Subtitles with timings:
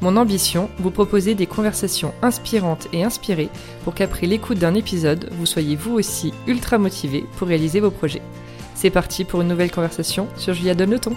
[0.00, 3.48] Mon ambition, vous proposer des conversations inspirantes et inspirées
[3.84, 8.22] pour qu'après l'écoute d'un épisode, vous soyez vous aussi ultra motivé pour réaliser vos projets.
[8.74, 11.16] C'est parti pour une nouvelle conversation sur Julia Donne le ton.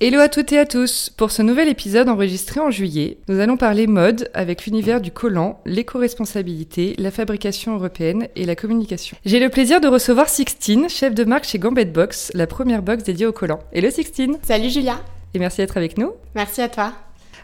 [0.00, 3.56] Hello à toutes et à tous Pour ce nouvel épisode enregistré en juillet, nous allons
[3.56, 9.16] parler mode avec l'univers du collant, l'éco-responsabilité, la fabrication européenne et la communication.
[9.24, 13.04] J'ai le plaisir de recevoir Sixtine, chef de marque chez Gambet Box, la première box
[13.04, 13.60] dédiée au collant.
[13.72, 14.98] Hello Sixtine Salut Julia
[15.34, 16.12] et merci d'être avec nous.
[16.34, 16.92] Merci à toi.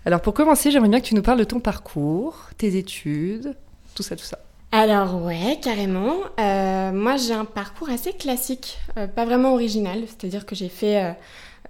[0.04, 3.54] Alors pour commencer, j'aimerais bien que tu nous parles de ton parcours, tes études,
[3.94, 4.38] tout ça, tout ça.
[4.70, 6.14] Alors ouais, carrément.
[6.38, 10.00] Euh, moi j'ai un parcours assez classique, euh, pas vraiment original.
[10.06, 11.14] C'est-à-dire que j'ai fait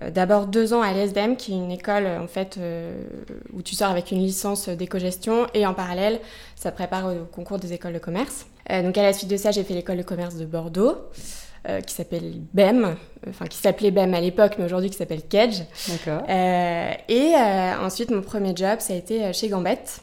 [0.03, 2.59] euh, d'abord deux ans à l'ESDM, qui est une école en fait
[3.53, 6.21] où tu sors avec une licence d'éco-gestion et en parallèle
[6.57, 8.47] ça prépare au concours des écoles de commerce.
[8.71, 10.97] donc à la suite de ça j'ai fait l'école de commerce de Bordeaux.
[11.69, 12.97] Euh, qui s'appelle BEM,
[13.29, 15.65] enfin qui s'appelait BEM à l'époque, mais aujourd'hui qui s'appelle Kedge.
[15.89, 16.23] D'accord.
[16.27, 20.01] Euh, et euh, ensuite, mon premier job, ça a été chez Gambette.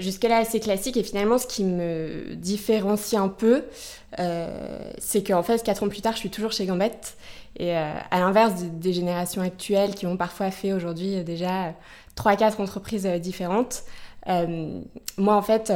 [0.00, 0.98] Jusque-là, assez classique.
[0.98, 3.64] Et finalement, ce qui me différencie un peu,
[4.98, 7.16] c'est qu'en fait, quatre ans plus tard, je suis toujours chez Gambette.
[7.58, 11.72] Et à l'inverse des générations actuelles qui ont parfois fait aujourd'hui déjà
[12.16, 13.84] 3-4 entreprises différentes,
[14.26, 15.72] moi, en fait,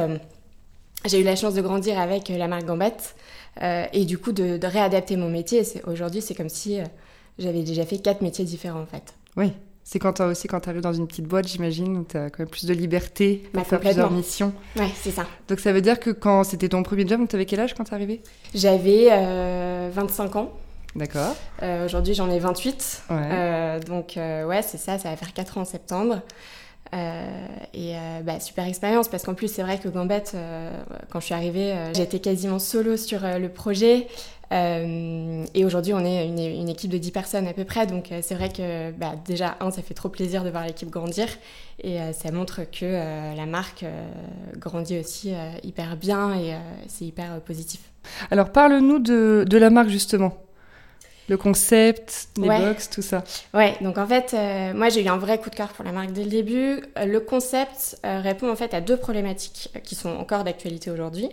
[1.05, 3.15] j'ai eu la chance de grandir avec la marque Gambette.
[3.61, 5.63] Euh, et du coup de, réadapter mon métier.
[5.85, 6.83] Aujourd'hui, c'est comme si euh,
[7.37, 9.13] j'avais déjà fait quatre métiers différents en fait.
[9.37, 9.53] Oui.
[9.85, 12.39] C'est quand aussi quand tu arrives dans une petite boîte, j'imagine, où tu as quand
[12.39, 14.53] même plus de liberté pour bah, faire plusieurs missions.
[14.77, 15.25] Ouais, c'est ça.
[15.49, 17.83] Donc ça veut dire que quand c'était ton premier job, tu avais quel âge quand
[17.83, 18.21] tu es arrivé
[18.55, 19.09] J'avais
[19.91, 20.53] 25 euh, ans.
[20.95, 21.35] D'accord.
[21.83, 23.03] Aujourd'hui, j'en ai 28.
[23.85, 26.21] donc ouais, c'est ça, ça va faire 4 ans en septembre.
[26.93, 27.25] Euh,
[27.73, 30.69] et euh, bah, super expérience parce qu'en plus c'est vrai que Gambette, euh,
[31.09, 34.07] quand je suis arrivée, j'étais quasiment solo sur le projet.
[34.51, 37.87] et aujourd'hui, on est une, équipe de 10 personnes à peu près.
[37.87, 41.27] Donc, c'est vrai que bah, déjà, un, ça fait trop plaisir de voir l'équipe grandir.
[41.83, 42.85] Et ça montre que
[43.35, 43.83] la marque
[44.57, 45.33] grandit aussi
[45.63, 46.53] hyper bien et
[46.87, 47.81] c'est hyper positif.
[48.29, 50.33] Alors, parle-nous de, de, la marque justement.
[51.29, 53.23] Le concept, les box, tout ça.
[53.53, 55.91] Ouais, donc en fait, euh, moi j'ai eu un vrai coup de cœur pour la
[55.91, 56.81] marque dès le début.
[56.97, 61.29] Euh, le concept euh, répond en fait à deux problématiques qui sont encore d'actualité aujourd'hui.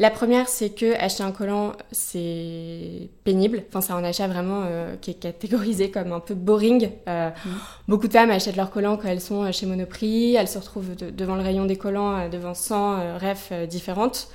[0.00, 3.64] La première, c'est que acheter un collant, c'est pénible.
[3.68, 4.62] Enfin, c'est un achat vraiment
[5.00, 6.90] qui est catégorisé comme un peu boring.
[7.04, 7.32] Mmh.
[7.88, 10.36] Beaucoup de femmes achètent leurs collants quand elles sont chez Monoprix.
[10.36, 14.28] Elles se retrouvent devant le rayon des collants, devant 100 refs différentes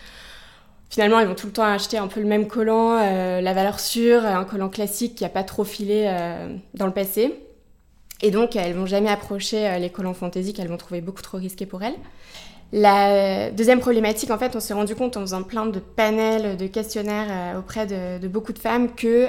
[0.94, 3.80] finalement, ils vont tout le temps acheter un peu le même collant, euh, la valeur
[3.80, 7.34] sûre, un collant classique qui n'a pas trop filé euh, dans le passé.
[8.22, 11.40] Et donc, elles vont jamais approcher euh, les collants fantasy qu'elles vont trouver beaucoup trop
[11.40, 11.96] risqués pour elles.
[12.74, 16.68] La deuxième problématique, en fait, on s'est rendu compte en faisant plein de panels, de
[16.68, 19.28] questionnaires auprès de, de, beaucoup de femmes que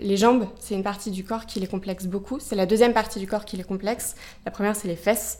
[0.00, 2.38] les jambes, c'est une partie du corps qui les complexe beaucoup.
[2.40, 4.14] C'est la deuxième partie du corps qui les complexe.
[4.46, 5.38] La première, c'est les fesses.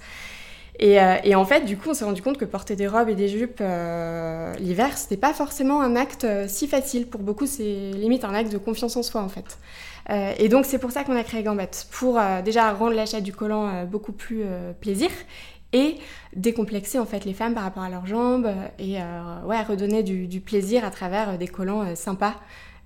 [0.80, 3.14] Euh, et, en fait, du coup, on s'est rendu compte que porter des robes et
[3.14, 7.06] des jupes euh, l'hiver, c'était pas forcément un acte euh, si facile.
[7.06, 9.58] Pour beaucoup, c'est limite un acte de confiance en soi, en fait.
[10.38, 13.84] et donc, c'est pour ça qu'on a créé Gambette, pour déjà rendre l'achat du collant
[13.84, 14.42] beaucoup plus
[14.80, 15.10] plaisir
[15.72, 15.96] et
[16.34, 18.50] décomplexer en fait les femmes par rapport à leurs jambes
[18.80, 22.34] et redonner du, du, plaisir à travers des collants sympas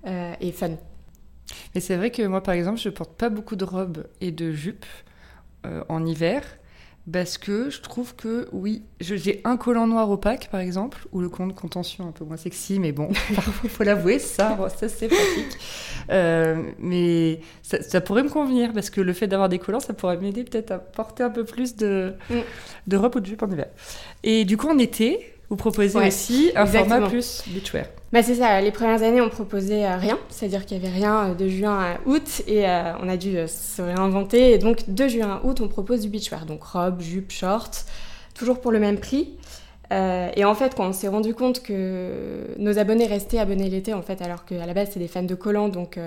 [0.05, 0.77] et fun.
[1.73, 4.51] Mais c'est vrai que moi, par exemple, je porte pas beaucoup de robes et de
[4.51, 4.85] jupes
[5.89, 6.43] en hiver
[7.11, 11.29] parce que je trouve que oui, j'ai un collant noir opaque par exemple, ou le
[11.29, 15.57] compte contention un peu moins sexy, mais bon, parfois faut l'avouer, ça, ça c'est pratique.
[16.09, 20.17] Euh, mais ça, pourrait me convenir parce que le fait d'avoir des collants, ça pourrait
[20.17, 22.35] m'aider peut-être à porter un peu plus de, mm.
[22.87, 23.67] de robe ou de jupe en hiver.
[24.23, 27.85] Et du coup en été, vous proposez aussi un format plus beachwear.
[28.13, 31.25] Bah c'est ça, les premières années on proposait euh, rien, c'est-à-dire qu'il n'y avait rien
[31.25, 34.53] euh, de juin à août et euh, on a dû se réinventer.
[34.53, 37.85] Et donc de juin à août on propose du beachwear, donc robe, jupe, short,
[38.33, 39.37] toujours pour le même prix.
[39.91, 44.01] et en fait, quand on s'est rendu compte que nos abonnés restaient abonnés l'été, en
[44.01, 45.99] fait, alors qu'à la base c'est des fans de collants, donc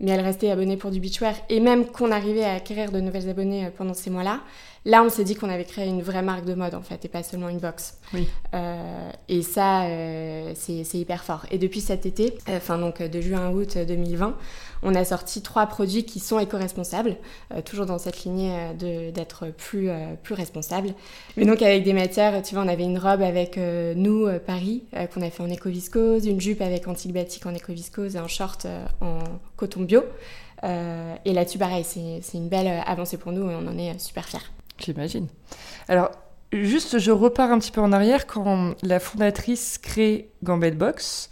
[0.00, 3.28] mais elles restaient abonnées pour du beachwear, et même qu'on arrivait à acquérir de nouvelles
[3.28, 4.40] abonnées pendant ces mois-là,
[4.88, 7.08] Là, on s'est dit qu'on avait créé une vraie marque de mode en fait, et
[7.08, 7.98] pas seulement une box.
[8.14, 8.26] Oui.
[8.54, 11.44] Euh, et ça, euh, c'est hyper fort.
[11.50, 14.34] Et depuis cet été, enfin donc de juin à août 2020,
[14.82, 17.16] on a sorti trois produits qui sont éco-responsables,
[17.66, 18.54] toujours dans cette lignée
[19.12, 19.90] d'être plus,
[20.22, 20.94] plus responsable.
[21.36, 25.20] Mais donc avec des matières, tu vois, on avait une robe avec nous, Paris, qu'on
[25.20, 28.66] a fait en éco-viscose, une jupe avec antibatique en éco-viscose et un short
[29.02, 29.18] en
[29.56, 30.02] coton bio.
[30.62, 34.38] et là-dessus, pareil, c'est une belle avancée pour nous et on en est super fiers.
[34.78, 35.28] J'imagine.
[35.88, 36.10] Alors,
[36.52, 38.26] juste, je repars un petit peu en arrière.
[38.26, 41.28] Quand la fondatrice crée Gambit Box,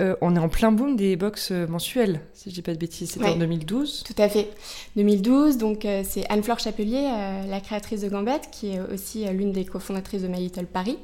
[0.00, 2.78] euh, on est en plein boom des box euh, mensuelles, si je dis pas de
[2.78, 3.10] bêtises.
[3.10, 4.04] C'était en 2012.
[4.04, 4.48] Tout à fait.
[4.96, 7.10] 2012, donc euh, c'est Anne-Fleur Chapelier,
[7.48, 10.98] la créatrice de Gambit, qui est aussi l'une des cofondatrices de My Little Paris.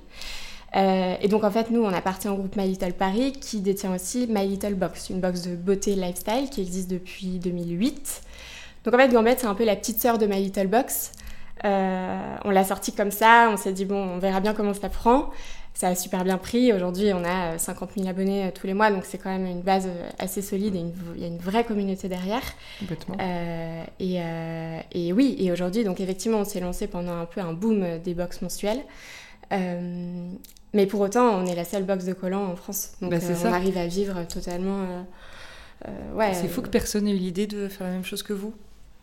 [0.75, 4.27] et donc en fait, nous, on appartient au groupe My Little Paris, qui détient aussi
[4.27, 8.23] My Little Box, une box de beauté lifestyle qui existe depuis 2008.
[8.85, 11.13] Donc en fait, Gambit, c'est un peu la petite sœur de My Little Box.
[11.65, 14.89] Euh, on l'a sorti comme ça, on s'est dit bon, on verra bien comment ça
[14.89, 15.31] prend.
[15.75, 16.73] Ça a super bien pris.
[16.73, 19.47] Aujourd'hui, on a 50 euh, 000 abonnés euh, tous les mois, donc c'est quand même
[19.47, 19.89] une base
[20.19, 20.85] assez solide et
[21.15, 22.43] il y a une vraie communauté derrière.
[22.81, 23.17] Complètement.
[24.01, 28.15] et, oui, et aujourd'hui, donc effectivement, on s'est lancé pendant un peu un boom des
[28.15, 28.83] box mensuelles.
[29.51, 32.93] mais pour autant, on est la seule box de collants en France.
[33.01, 34.85] Donc bah, on arrive à vivre totalement.
[36.15, 38.53] ouais, c'est fou que personne n'ait eu l'idée de faire la même chose que vous.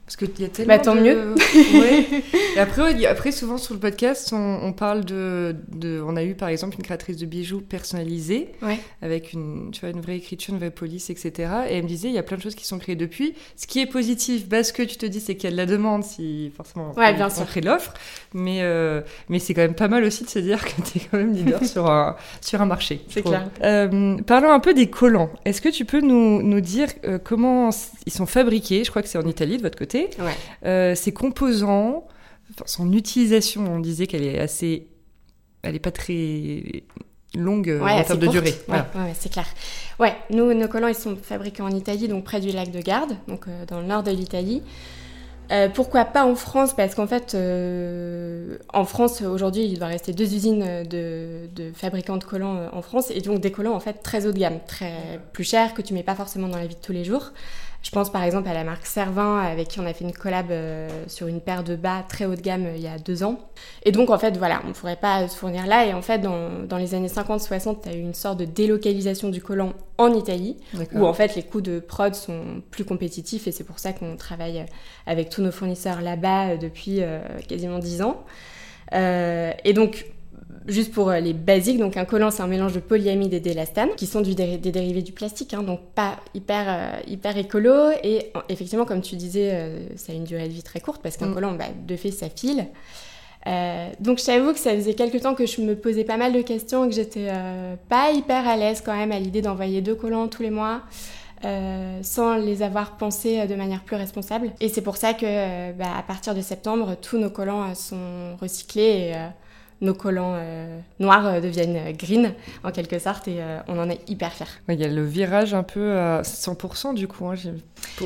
[0.06, 0.75] Parce qu'il y a tellement.
[0.75, 1.34] Bah, tant mieux.
[2.56, 6.50] Et après, après, souvent sur le podcast, on, parle de, de, On a eu par
[6.50, 8.50] exemple une créatrice de bijoux personnalisée,
[9.02, 11.50] avec une, tu vois, une vraie écriture, une vraie police, etc.
[11.69, 13.34] Et elle me disait, il y a plein de choses qui sont créées depuis.
[13.56, 15.66] Ce qui est positif, parce que tu te dis, c'est qu'il y a de la
[15.66, 17.94] demande, si forcément ouais, bien on, crée l'offre.
[18.34, 21.01] Mais, euh, mais c'est quand même pas mal aussi de se dire que tu es
[21.10, 23.01] quand même leader sur, un, sur un marché.
[23.10, 23.50] C'est clair.
[23.63, 25.31] Euh, parlons un peu des collants.
[25.46, 27.72] Est-ce que tu peux nous, nous dire euh, comment
[28.06, 28.84] ils sont fabriqués?
[28.84, 29.94] Je crois que c'est en Italie de votre côté.
[30.19, 30.95] Ouais.
[30.95, 32.07] ses composants,
[32.65, 34.88] son utilisation, on disait qu'elle est assez,
[35.63, 36.83] elle n'est pas très
[37.36, 38.53] longue euh, en termes de durée.
[38.68, 38.80] Ouais,
[39.13, 39.45] c'est clair.
[40.00, 43.15] Ouais, nous, nos collants, ils sont fabriqués en Italie, donc près du lac de Garde,
[43.27, 44.62] donc euh, dans le nord de l'Italie.
[45.51, 46.75] Euh, pourquoi pas en France?
[46.75, 47.38] Parce qu'en fait,
[48.74, 53.12] en France, aujourd'hui, il doit rester deux usines de, de, fabricants de collants en France,
[53.12, 55.94] et donc des collants en fait très haut de gamme, très plus chers que tu
[55.94, 57.31] mets pas forcément dans la vie de tous les jours.
[57.86, 60.48] Je pense par exemple à la marque Servin avec qui on a fait une collab
[60.50, 63.24] euh, sur une paire de bas très haut de gamme euh, il y a deux
[63.24, 63.40] ans.
[63.84, 65.86] Et donc en fait voilà, on ne pourrait pas se fournir là.
[65.86, 69.40] Et en fait dans, les années 50-60, tu as eu une sorte de délocalisation du
[69.40, 70.58] collant en Italie
[70.94, 74.16] où en fait les coûts de prod sont plus compétitifs et c'est pour ça qu'on
[74.18, 74.66] travaille
[75.06, 78.26] avec tous nos fournisseurs là-bas depuis euh, quasiment dix ans.
[78.94, 80.08] et donc
[80.68, 83.90] Juste pour euh, les basiques, donc un collant c'est un mélange de polyamide et d'élastane
[83.96, 87.92] qui sont du des dérivés du plastique, hein, donc pas hyper, euh, hyper écolo.
[88.04, 91.18] Et effectivement, comme tu disais, euh, ça a une durée de vie très courte parce
[91.18, 91.34] qu'un mm.
[91.34, 92.68] collant, bah, de fait, ça file.
[94.00, 96.42] donc je t'avoue que ça faisait quelques temps que je me posais pas mal de
[96.42, 97.28] questions et que j'étais
[97.90, 100.81] pas hyper à l'aise quand même à l'idée d'envoyer deux collants tous les mois.
[102.01, 104.51] sans les avoir pensés de manière plus responsable.
[104.62, 109.12] Et c'est pour ça que, bah, à partir de septembre, tous nos collants sont recyclés
[109.12, 109.16] et
[109.81, 112.33] nos collants euh, noirs euh, deviennent euh, green
[112.63, 114.45] en quelque sorte et on en est hyper fiers.
[114.69, 117.27] Il y a le virage un peu à 100% du coup.
[117.27, 117.36] Hein,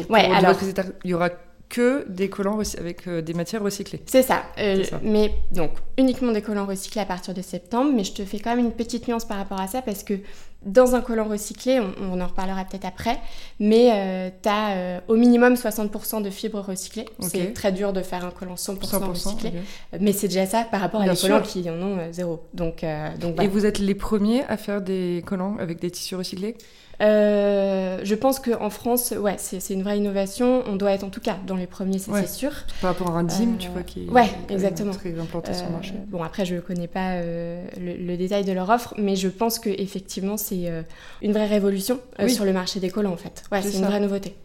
[0.10, 0.56] ouais, alors
[1.04, 1.30] il y aura
[1.69, 4.01] que des collants avec euh, des matières recyclées.
[4.07, 4.44] C'est ça.
[4.57, 7.92] Euh, mais donc, uniquement des collants recyclés à partir de septembre.
[7.95, 10.16] Mais je te fais quand même une petite nuance par rapport à ça parce que
[10.65, 13.17] dans un collant recyclé, on, en reparlera peut-être après,
[13.59, 17.06] mais euh, tu as au minimum 60% de fibres recyclées.
[17.21, 19.54] C'est très dur de faire un collant 100%, recyclé.
[19.99, 22.44] Mais c'est déjà ça par rapport à des collants qui en ont zéro.
[22.54, 22.83] Donc,
[23.19, 26.56] donc, Et vous êtes les premiers à faire des collants avec des tissus recyclés?
[27.01, 30.63] Euh, je pense qu'en France, ouais, c'est une vraie innovation.
[30.68, 32.51] On doit être en tout cas dans les premiers, c'est sûr.
[32.81, 34.91] Par rapport à un DIM, tu vois, qui est ouais, exactement.
[34.91, 35.94] très implanté sur le marché.
[35.95, 39.29] Euh, bon, après, je ne connais pas euh, le, détail de leur offre, mais je
[39.29, 40.69] pense qu'effectivement, c'est
[41.21, 43.44] une vraie révolution sur le marché des collants, en fait.
[43.51, 44.35] Ouais, c'est une vraie nouveauté.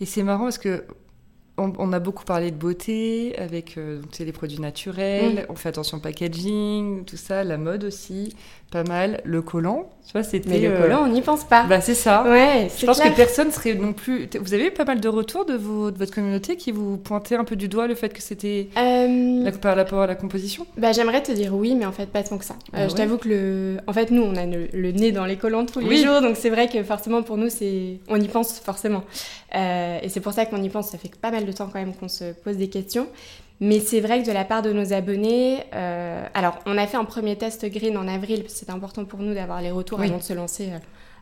[0.00, 0.84] Et c'est marrant parce que
[1.60, 5.46] on, a beaucoup parlé de beauté avec euh, les produits naturels, mm.
[5.50, 8.34] on fait attention au packaging, tout ça, la mode aussi,
[8.70, 9.20] pas mal.
[9.24, 10.48] Le collant, tu vois, c'était.
[10.48, 11.64] Mais le euh, collant, on n'y pense pas.
[11.64, 12.24] Bah, c'est ça.
[12.24, 14.28] Ouais, Je pense que personne serait non plus.
[14.40, 17.36] Vous avez eu pas mal de retours de, vos, de votre communauté qui vous pointaient
[17.36, 18.68] un peu du doigt le fait que c'était.
[18.76, 19.50] Euh...
[19.60, 20.66] par rapport à la composition?
[20.76, 22.54] Bah, j'aimerais te dire oui, mais en fait, pas tant que ça.
[22.74, 23.76] Euh, ah je t'avoue que le.
[23.86, 26.50] En fait, nous, on a le, nez dans les collants tous les jours, donc c'est
[26.50, 27.98] vrai que forcément, pour nous, c'est.
[28.08, 29.02] On y pense forcément.
[29.52, 30.90] et c'est pour ça qu'on y pense.
[30.90, 33.06] Ça fait pas mal de temps quand même qu'on se pose des questions.
[33.60, 36.96] Mais c'est vrai que de la part de nos abonnés, euh, alors on a fait
[36.96, 40.22] un premier test green en avril, c'est important pour nous d'avoir les retours avant de
[40.22, 40.78] se lancer euh,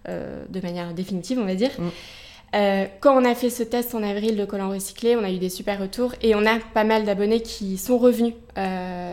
[0.09, 1.73] euh, de manière définitive, on va dire.
[1.79, 2.87] Mm.
[3.01, 5.49] quand on a fait ce test en avril de collants recyclés, on a eu des
[5.49, 8.35] super retours et on a pas mal d'abonnés qui sont revenus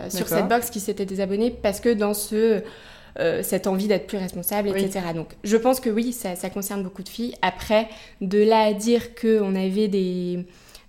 [0.09, 2.61] sur cette box qui s'étaient désabonnés parce que dans ce
[3.41, 4.99] cette envie d'être plus responsable, etc.
[5.15, 7.33] Donc je pense que oui, ça, ça, concerne beaucoup de filles.
[7.41, 7.87] Après,
[8.21, 10.45] de là à dire qu'on avait des,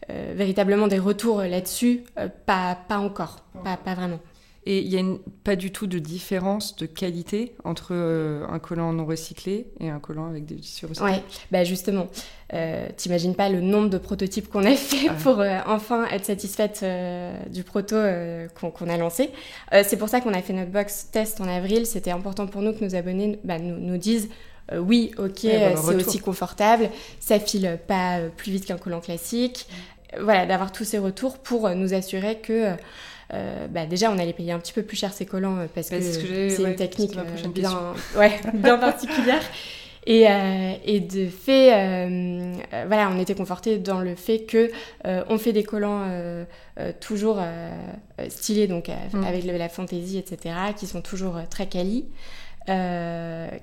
[0.09, 2.05] véritablement des retours là-dessus,
[2.47, 4.21] pas, pas encore, pas, pas vraiment.
[4.69, 8.93] Et il n'y a pas du tout de différence de qualité entre euh, un collant
[8.93, 11.23] non recyclé et un collant avec des tissus recyclés Ouais,
[11.53, 12.09] bah justement,
[12.53, 16.25] euh, t'imagines pas le nombre de prototypes qu'on a fait ah pour euh, enfin être
[16.25, 16.85] satisfaite
[17.49, 17.95] du proto
[18.57, 19.31] qu'on a lancé.
[19.71, 21.87] c'est pour ça qu'on a fait notre box test en avril.
[21.87, 24.29] C'était important pour nous que nos abonnés bah, nous, nous, disent
[24.77, 29.69] oui, ok, c'est aussi confortable, ça file pas plus vite qu'un collant classique.
[30.21, 32.77] Voilà, d'avoir tous ces retours pour nous assurer que
[33.35, 35.91] euh, bah déjà on allait payer un petit peu plus cher ces collants euh, parce,
[35.91, 39.43] que, c'est une technique euh, bien, ouais, bien particulière.
[40.09, 40.25] Et,
[40.85, 41.71] et, de fait,
[42.87, 44.71] voilà, on était conforté dans le fait que
[45.05, 46.09] on fait des collants
[47.01, 47.43] toujours
[48.29, 49.25] stylés, donc mm.
[49.25, 52.05] avec la fantaisie, etc., qui sont toujours très quali.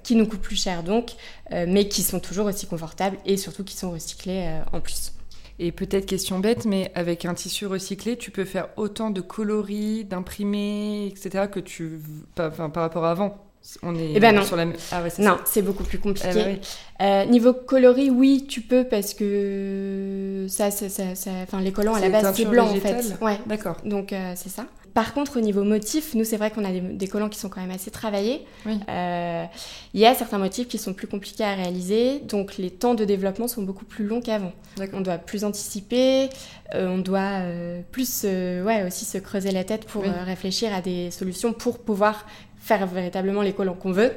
[0.03, 1.11] qui nous coûtent plus cher donc,
[1.49, 5.13] mais qui sont toujours aussi confortables et surtout qui sont recyclés en plus.
[5.59, 10.03] Et peut-être question bête, mais avec un tissu recyclé, tu peux faire autant de coloris,
[10.03, 11.45] d'imprimés, etc.
[11.51, 11.99] que tu,
[12.39, 13.37] enfin, par rapport à avant.
[13.81, 14.43] On est eh ben non.
[14.43, 16.59] sur la ah ouais, Non, c'est beaucoup plus compliqué.
[16.99, 21.93] Ah euh, niveau coloris, oui, tu peux parce que ça, ça, ça, enfin, les collants
[21.93, 23.15] à la base c'est blanc en fait.
[23.21, 23.77] Ouais, d'accord.
[23.85, 24.65] Donc euh, c'est ça.
[24.93, 27.61] Par contre, au niveau motif, nous, c'est vrai qu'on a des, collants qui sont quand
[27.61, 28.45] même assez travaillés.
[28.67, 29.45] Euh,
[29.93, 33.03] il y a certains motifs qui sont plus compliqués à réaliser, donc les temps de
[33.03, 34.53] développement sont beaucoup plus longs qu'avant.
[34.93, 36.29] On doit plus anticiper,
[36.75, 41.09] euh, on doit euh, plus ouais, aussi se creuser la tête pour réfléchir à des
[41.09, 42.27] solutions pour pouvoir
[42.59, 44.13] faire véritablement les collants qu'on veut.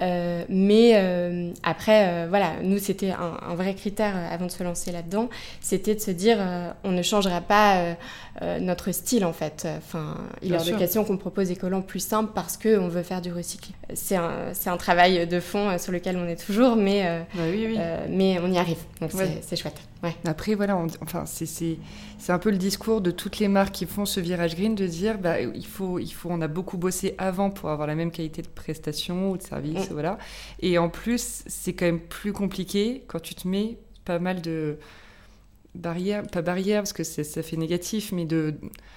[0.00, 4.92] Euh, mais euh, après, euh, voilà, nous, c'était un, vrai critère avant de se lancer
[4.92, 5.28] là-dedans,
[5.60, 6.38] c'était de se dire,
[6.84, 7.96] on ne changera pas
[8.60, 9.68] notre style, en fait.
[9.78, 13.02] Enfin, il est hors de question qu'on propose des collants plus simples parce qu'on veut
[13.02, 13.74] faire du recyclé.
[13.94, 17.42] C'est un, un, travail de fond sur lequel on est toujours, mais, bah
[18.08, 18.78] mais on y arrive.
[19.00, 19.10] Donc,
[19.42, 19.80] c'est chouette.
[20.02, 20.16] Ouais.
[20.24, 21.76] Après, voilà, enfin, c'est
[22.28, 25.18] un peu le discours de toutes les marques qui font ce virage green de dire,
[25.18, 28.42] bah, il faut, il faut, on a beaucoup bossé avant pour avoir la même qualité
[28.42, 29.92] de prestation ou de service, mm.
[29.92, 30.18] voilà.
[30.60, 34.78] Et en plus, c'est quand même plus compliqué quand tu te mets pas mal de
[35.74, 38.54] barrières, pas barrières parce que ça fait négatif, mais de,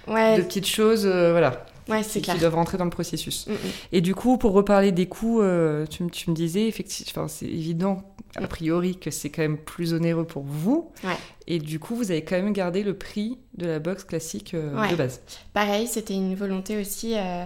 [0.07, 1.65] de petites choses, euh, voilà.
[1.87, 3.45] Ouais, qui, doivent rentrer dans le processus.
[3.45, 3.57] Mm, mm.
[3.91, 8.03] Et du coup, pour reparler des coûts, euh, tu, tu, me disais, effectivement, c'est évident
[8.35, 10.91] a priori que c'est quand même plus onéreux pour vous.
[11.47, 14.87] Et du coup, vous avez quand même gardé le prix de la box classique euh,
[14.89, 15.21] de base.
[15.53, 17.45] Pareil, c'était une volonté aussi euh,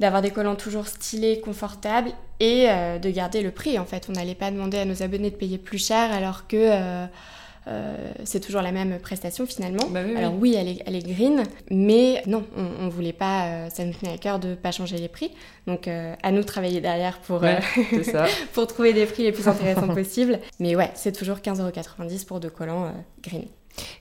[0.00, 3.78] d'avoir des collants toujours stylés, confortables et euh, de garder le prix.
[3.78, 7.08] En fait, on n'allait pas demander à nos abonnés de payer plus cher alors que
[7.68, 9.86] euh, c'est toujours la même prestation finalement.
[9.90, 13.68] Bah Alors oui, elle est, elle est, green, mais non, on, ne voulait pas, euh,
[13.68, 15.30] ça nous tenait à cœur de pas changer les prix.
[15.66, 17.42] Donc euh, à nous de travailler derrière pour,
[18.54, 20.38] pour trouver des prix les plus intéressants possibles.
[20.60, 23.44] Mais ouais, c'est toujours 15,90€ pour deux collants green.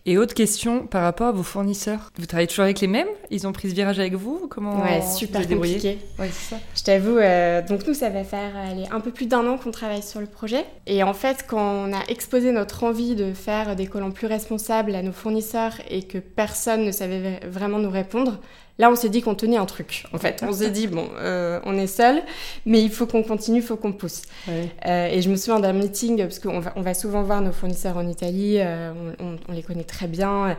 [0.05, 2.11] Et autre question par rapport à vos fournisseurs.
[2.17, 3.07] Vous travaillez toujours avec les mêmes?
[3.29, 4.47] Ils ont pris ce virage avec vous?
[4.49, 5.99] Comment Ouais, super compliqué.
[6.19, 6.61] Ouais, c'est ça.
[6.75, 9.71] Je t'avoue, euh, donc nous, ça va faire allez, un peu plus d'un an qu'on
[9.71, 10.65] travaille sur le projet.
[10.85, 14.95] Et en fait, quand on a exposé notre envie de faire des collants plus responsables
[14.95, 18.39] à nos fournisseurs et que personne ne savait vraiment nous répondre,
[18.79, 20.05] Là, on s'est dit qu'on tenait un truc.
[20.13, 22.21] En fait, on s'est dit bon, euh, on est seul,
[22.65, 24.21] mais il faut qu'on continue, il faut qu'on pousse.
[24.47, 27.51] Euh, et je me souviens d'un meeting parce qu'on va, on va souvent voir nos
[27.51, 30.55] fournisseurs en Italie, euh, on, les connaît très bien,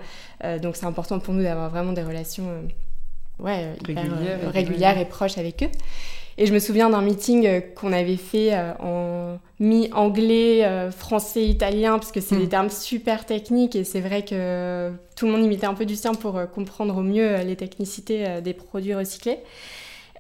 [0.61, 2.47] donc c'est important pour nous d'avoir vraiment des relations
[3.39, 3.75] ouais,
[4.53, 5.71] régulières et proches avec eux.
[6.41, 11.45] Et je me souviens d'un meeting euh, qu'on avait fait euh, en mi-anglais, euh, français,
[11.45, 12.41] italien, parce que c'est hmm.
[12.41, 15.97] des termes super techniques et c'est vrai que tout le monde imitait un peu du
[15.97, 19.39] sien pour comprendre au mieux les technicités des produits recyclés.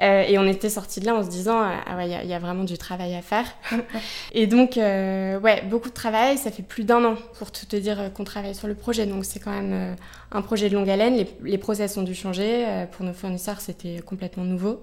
[0.01, 2.65] et on était sortis de là en se disant ah ouais il y, a vraiment
[2.65, 3.47] du travail à faire.
[4.33, 6.37] Et donc ouais beaucoup de travail.
[6.37, 9.07] Ça fait plus d'un an pour tout te dire qu'on travaille sur le projet.
[9.07, 9.95] Donc c'est quand même
[10.33, 11.15] un projet de longue haleine.
[11.15, 12.67] Les, les process ont dû changer.
[12.91, 14.83] Pour nos fournisseurs c'était complètement nouveau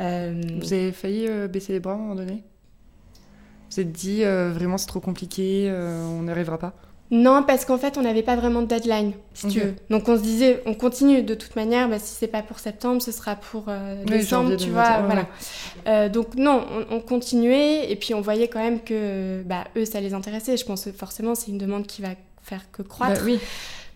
[0.00, 2.42] euh, vous avez failli euh, baisser les bras à un moment donné?
[3.70, 6.74] Vous êtes dit euh, vraiment c'est trop compliqué, on n'y arrivera pas?
[7.12, 9.74] Non, parce qu'en fait, on n'avait pas vraiment de deadline, si tu veux.
[9.90, 11.88] Donc, on se disait, on continue de toute manière.
[11.88, 13.64] Bah, si c'est pas pour septembre, ce sera pour
[14.06, 15.02] décembre, tu vois.
[15.02, 16.08] voilà.
[16.08, 17.90] donc, non, on, continuait.
[17.90, 20.56] Et puis, on voyait quand même que bah, eux, ça les intéressait.
[20.56, 22.10] Je pense que forcément, c'est une demande qui va
[22.42, 23.22] faire que croître.
[23.22, 23.40] Bah oui.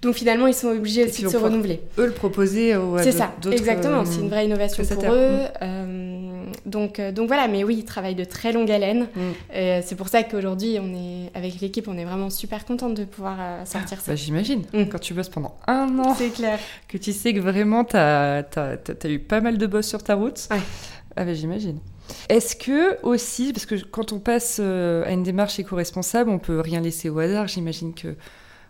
[0.04, 1.80] Donc finalement, ils sont obligés aussi de se renouveler.
[1.98, 4.04] Eux le proposer C'est ça, exactement.
[4.04, 5.38] C'est une vraie innovation pour eux.
[5.38, 5.48] Mm.
[5.62, 9.08] Euh, donc, donc voilà, mais oui, il travaille de très longue haleine.
[9.16, 9.20] Mm.
[9.82, 13.38] c'est pour ça qu'aujourd'hui, on est avec l'équipe, on est vraiment super contente de pouvoir
[13.66, 14.12] sortir ça.
[14.12, 14.62] Bah, J'imagine.
[14.72, 14.84] Mm.
[14.84, 16.58] Quand tu bosses pendant un an, c'est clair.
[16.88, 20.14] Que tu sais que vraiment, tu as, as, eu pas mal de boss sur ta
[20.14, 20.48] route.
[20.50, 20.58] Ouais.
[21.16, 21.78] Ah bah, j'imagine.
[22.28, 26.80] Est-ce que aussi, parce que quand on passe à une démarche éco-responsable, on peut rien
[26.80, 27.48] laisser au hasard.
[27.48, 28.16] J'imagine que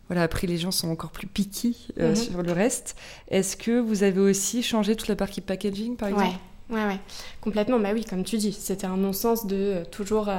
[0.08, 2.14] voilà, après les gens sont encore plus piqués mm-hmm.
[2.14, 2.96] sur le reste.
[3.28, 6.37] Est-ce que vous avez aussi changé toute la partie packaging, par exemple?
[6.70, 6.99] Ouais, ouais,
[7.40, 7.78] complètement.
[7.78, 10.30] Bah oui, comme tu dis, c'était un non-sens de toujours,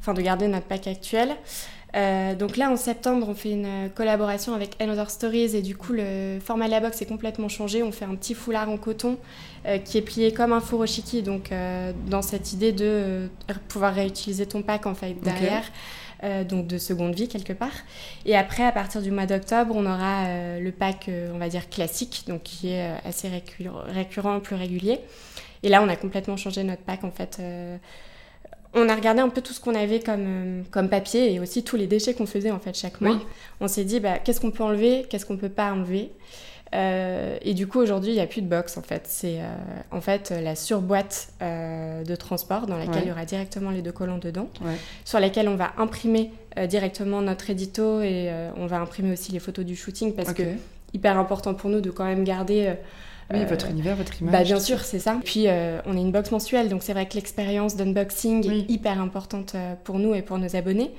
[0.00, 1.36] enfin, de garder notre pack actuel.
[1.96, 5.92] Euh, donc là, en septembre, on fait une collaboration avec Another Stories et du coup,
[5.92, 7.82] le format de la box est complètement changé.
[7.82, 9.18] On fait un petit foulard en coton
[9.66, 13.28] euh, qui est plié comme un furoshiki, donc euh, dans cette idée de
[13.68, 15.64] pouvoir réutiliser ton pack en fait derrière.
[16.48, 17.72] Donc de seconde vie quelque part.
[18.26, 22.24] Et après, à partir du mois d'octobre, on aura le pack, on va dire classique,
[22.26, 25.00] donc qui est assez récurrent, plus régulier.
[25.62, 27.40] Et là, on a complètement changé notre pack en fait
[28.74, 31.64] on a regardé un peu tout ce qu'on avait comme, euh, comme papier et aussi
[31.64, 33.18] tous les déchets qu'on faisait en fait chaque mois.
[33.60, 36.12] On s'est dit bah, qu'est-ce qu'on peut enlever, qu'est-ce qu'on peut pas enlever?
[36.72, 39.02] Euh, et du coup aujourd'hui il n'y a plus de box en fait.
[39.06, 39.48] C'est euh,
[39.90, 44.18] en fait la surboîte de transport dans laquelle il y aura directement les deux collants
[44.18, 44.48] dedans,
[45.04, 46.32] sur laquelle on va imprimer
[46.68, 50.42] directement notre édito et on va imprimer aussi les photos du shooting parce que
[50.92, 52.74] hyper important pour nous de quand même garder
[53.32, 54.32] oui, votre euh, univers, votre image.
[54.32, 55.18] Bah, bien sûr, c'est ça.
[55.24, 59.00] Puis, euh, on est une box mensuelle, donc c'est vrai que l'expérience d'unboxing est hyper
[59.00, 60.90] importante euh, pour nous et pour nos abonnés.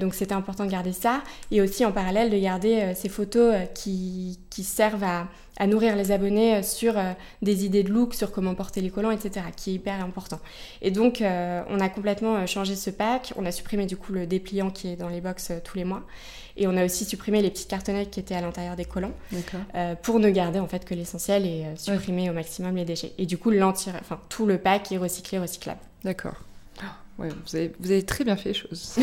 [0.00, 1.22] donc, c'était important de garder ça.
[1.50, 6.12] Et aussi, en parallèle, de garder ces photos qui, qui, servent à, à, nourrir les
[6.12, 6.94] abonnés sur
[7.42, 10.40] des idées de look, sur comment porter les collants, etc., qui est hyper important.
[10.80, 13.34] Et donc, on a complètement changé ce pack.
[13.36, 16.04] On a supprimé, du coup, le dépliant qui est dans les box tous les mois.
[16.56, 19.12] Et on a aussi supprimé les petites cartonnettes qui étaient à l'intérieur des collants
[19.74, 23.12] euh, pour ne garder en fait que l'essentiel et euh, supprimer au maximum les déchets.
[23.18, 25.80] Et du coup, enfin, tout le pack est recyclé, recyclable.
[26.04, 26.36] D'accord.
[27.18, 28.96] Ouais, vous, avez, vous avez très bien fait les choses.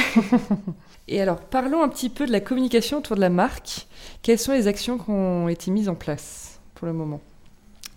[1.08, 3.88] et alors, parlons un petit peu de la communication autour de la marque.
[4.22, 7.22] Quelles sont les actions qui ont été mises en place pour le moment?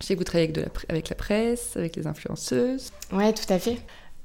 [0.01, 2.91] Je sais que vous travaillez avec, de la, avec la presse, avec les influenceuses.
[3.11, 3.77] Ouais, tout à fait.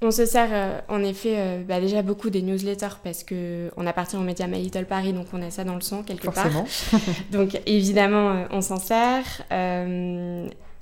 [0.04, 3.86] On se sert euh, en effet euh, bah, déjà beaucoup des newsletters parce que on
[3.86, 6.64] appartient au média My Little Paris, donc on a ça dans le sang quelque Forcément.
[6.90, 7.00] part.
[7.30, 9.42] donc évidemment, euh, on s'en sert.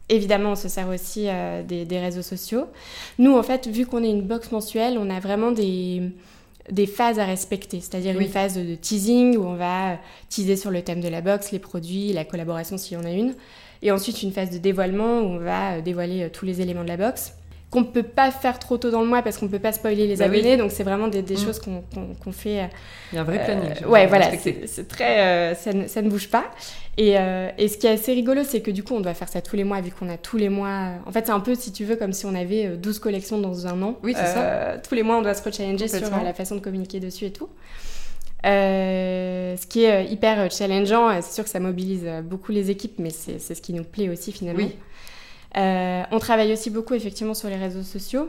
[0.08, 1.28] évidemment, on se sert aussi
[1.68, 2.64] des, réseaux sociaux.
[3.18, 6.02] Nous, en fait, vu qu'on est une box mensuelle, on a vraiment des,
[6.70, 9.98] des phases à respecter, c'est-à-dire une phase de teasing où on va
[10.30, 13.10] teaser sur le thème de la box, les produits, la collaboration s'il y en a
[13.10, 13.34] une.
[13.82, 16.96] Et ensuite, une phase de dévoilement où on va dévoiler tous les éléments de la
[16.96, 17.34] box
[17.70, 19.72] qu'on ne peut pas faire trop tôt dans le mois parce qu'on ne peut pas
[19.72, 20.56] spoiler les bah abonnés.
[20.56, 21.38] Donc c'est vraiment des, mm.
[21.38, 22.68] choses qu'on fait.
[23.12, 23.70] Il y a un vrai planning.
[23.82, 24.30] Euh, ouais, voilà,
[24.66, 26.50] c'est très, euh, ça, ne, ça, ne, bouge pas.
[26.96, 29.28] Et, euh, et, ce qui est assez rigolo, c'est que du coup, on doit faire
[29.28, 30.94] ça tous les mois, vu qu'on a tous les mois.
[31.06, 33.68] En fait, c'est un peu, si tu veux, comme si on avait 12 collections dans
[33.68, 33.96] un an.
[34.02, 34.78] Oui, c'est ça.
[34.86, 37.48] Tous les mois, on doit se rechallenger sur la façon de communiquer dessus et tout.
[38.42, 43.38] ce qui est hyper challengeant, c'est sûr que ça mobilise beaucoup les équipes, mais c'est
[43.38, 44.64] ce qui nous plaît aussi finalement.
[44.64, 44.76] Oui.
[45.56, 48.28] Euh, on travaille aussi beaucoup effectivement sur les réseaux sociaux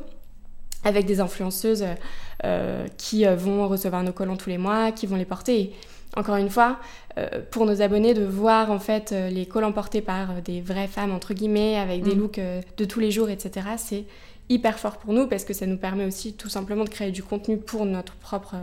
[0.83, 1.85] avec des influenceuses
[2.43, 5.73] euh, qui euh, vont recevoir nos collants tous les mois, qui vont les porter.
[6.15, 6.79] encore une fois,
[7.51, 11.33] pour nos abonnés, de voir en fait les collants portés par des vraies femmes entre
[11.33, 12.19] guillemets, avec des mm.
[12.19, 12.39] looks
[12.77, 13.67] de tous les jours, etc.
[13.77, 14.05] C'est
[14.49, 17.21] hyper fort pour nous parce que ça nous permet aussi tout simplement de créer du
[17.21, 18.55] contenu pour notre propre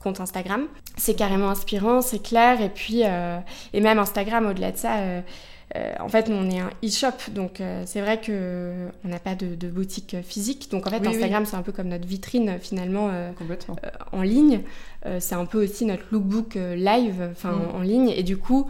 [0.00, 0.66] compte Instagram.
[0.96, 4.94] C'est carrément inspirant, c'est clair, et puis et même Instagram au-delà de ça
[5.76, 9.34] euh, en fait, on est un e-shop, donc euh, c'est vrai que on n'a pas
[9.34, 10.70] de, boutique physique.
[10.70, 13.30] Donc en fait, Instagram, c'est un peu comme notre vitrine finalement euh,
[14.12, 14.62] en ligne.
[15.18, 17.76] c'est un peu aussi notre lookbook live, enfin mm.
[17.76, 18.08] en, ligne.
[18.08, 18.66] Et du coup,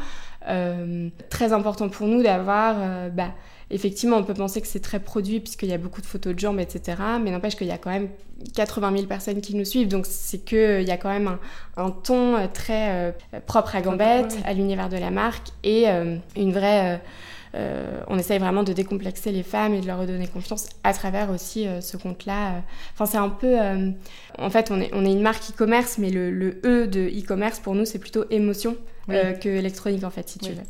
[1.30, 3.32] très important pour nous d'avoir bah,
[3.70, 6.38] effectivement, on peut penser que c'est très produit puisqu'il y a beaucoup de photos de
[6.38, 6.96] jambes, etc.
[7.22, 8.08] Mais n'empêche qu'il y a quand même
[8.54, 9.88] 80 000 personnes qui nous suivent.
[9.88, 11.38] Donc, c'est qu'il y a quand même
[11.76, 13.12] un, ton euh, très euh,
[13.46, 17.00] propre à Gambette, à l'univers de la marque et euh, une vraie.
[18.08, 21.66] on essaye vraiment de décomplexer les femmes et de leur redonner confiance à travers aussi
[21.80, 22.62] ce compte-là.
[22.94, 23.56] Enfin, c'est un peu.
[24.38, 27.74] en fait, on est, on est une marque e-commerce, mais le, E de e-commerce, pour
[27.74, 28.76] nous, c'est plutôt émotion
[29.08, 30.62] que électronique, en fait, si tu veux.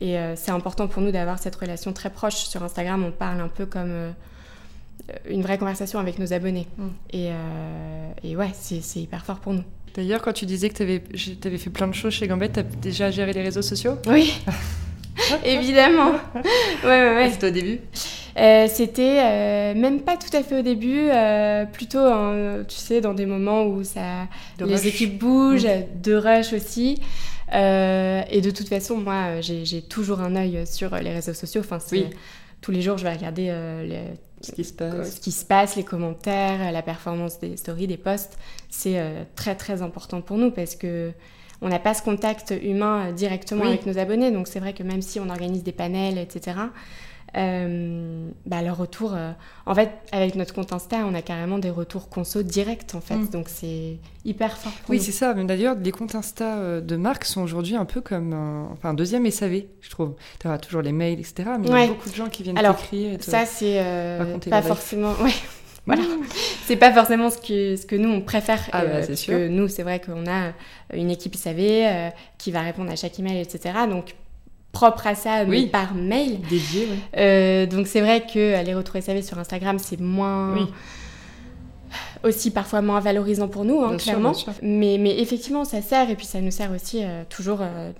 [0.00, 2.34] Et euh, c'est important pour nous d'avoir cette relation très proche.
[2.34, 4.10] Sur Instagram, on parle un peu comme euh,
[5.28, 6.66] une vraie conversation avec nos abonnés.
[6.76, 6.86] Mm.
[7.12, 9.64] Et, euh, et, ouais, c'est hyper fort pour nous.
[9.94, 11.02] D'ailleurs, quand tu disais que tu avais,
[11.44, 13.94] avais, fait plein de choses chez Gambette, tu as déjà géré les réseaux sociaux?
[14.06, 14.38] Oui,
[15.44, 16.12] évidemment.
[16.84, 17.30] ouais, ouais, ouais.
[17.30, 17.80] C'était au début?
[18.68, 21.08] C'était même pas tout à fait au début,
[21.72, 22.06] plutôt,
[22.68, 24.28] tu sais, dans des moments où ça,
[24.60, 26.02] les équipes bougent, mm.
[26.02, 27.00] de rush aussi.
[27.52, 31.62] Euh, et de toute façon, moi, j'ai toujours un œil sur les réseaux sociaux.
[31.64, 31.78] Enfin,
[32.60, 33.48] tous les jours, je vais regarder
[34.40, 37.96] ce qui se passe, ce qui se passe les commentaires, la performance des stories, des
[37.96, 39.00] posts, c'est
[39.34, 41.12] très très important pour nous parce que
[41.62, 44.30] on n'a pas ce contact humain directement avec nos abonnés.
[44.30, 46.56] Donc c'est vrai que même si on organise des panels, etc.,
[47.36, 49.12] euh, bah, leur retour.
[49.14, 49.32] Euh,
[49.66, 53.16] en fait, avec notre compte Insta, on a carrément des retours conso directs, en fait.
[53.16, 53.28] Mm.
[53.28, 54.72] Donc, c'est hyper fort.
[54.88, 55.34] oui, c'est ça.
[55.34, 58.94] D'ailleurs, les comptes Insta euh, de marque sont aujourd'hui un peu comme un, enfin, un
[58.94, 60.14] deuxième SAV, je trouve.
[60.40, 61.50] Tu auras toujours les mails, etc.
[61.60, 63.22] Mais il y a beaucoup de gens qui viennent t'écrire.
[63.22, 63.82] Ça, c'est
[64.48, 65.14] pas forcément.
[65.26, 65.32] Ouais.
[65.86, 66.02] Voilà.
[66.66, 68.60] c'est pas forcément ce que, ce que nous on préfère.
[68.72, 70.52] Ah bah, parce que nous, c'est vrai qu'on a
[70.92, 73.72] une équipe SAV qui va répondre à chaque email, etc.
[73.88, 74.14] Donc
[74.76, 76.40] propre à ça, mais par mail.
[76.48, 80.68] Dédié, euh, donc c'est vrai que les retrouver SAV sur Instagram, c'est moins...
[82.24, 84.32] Aussi parfois moins valorisant pour nous, hein, clairement.
[84.60, 87.92] Mais, mais effectivement, ça sert, et puis ça nous sert aussi euh, toujours euh,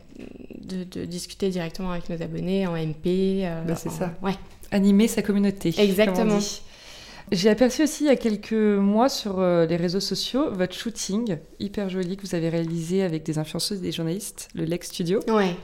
[0.61, 3.47] de, discuter directement avec nos abonnés en MP.
[3.67, 4.13] Bah, c'est ça.
[4.23, 4.35] Ouais.
[4.73, 5.73] Animer sa communauté.
[5.79, 6.39] Exactement.
[7.33, 11.89] J'ai aperçu aussi il y a quelques mois sur les réseaux sociaux votre shooting hyper
[11.89, 15.21] joli que vous avez réalisé avec des influenceuses et des journalistes, le Lex Studio.
[15.29, 15.57] Ouais.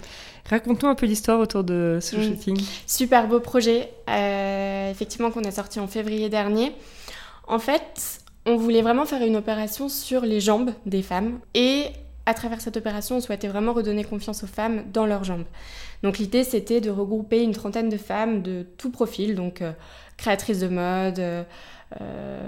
[0.50, 2.22] Raconte-nous un peu l'histoire autour de ce mm.
[2.22, 2.64] shooting.
[2.86, 6.72] Super beau projet, euh, effectivement qu'on a sorti en février dernier.
[7.46, 11.86] En fait, on voulait vraiment faire une opération sur les jambes des femmes et
[12.24, 15.44] à travers cette opération, on souhaitait vraiment redonner confiance aux femmes dans leurs jambes.
[16.04, 19.72] Donc l'idée, c'était de regrouper une trentaine de femmes de tout profil, donc euh,
[20.22, 21.42] créatrices de mode, euh,
[22.00, 22.38] euh,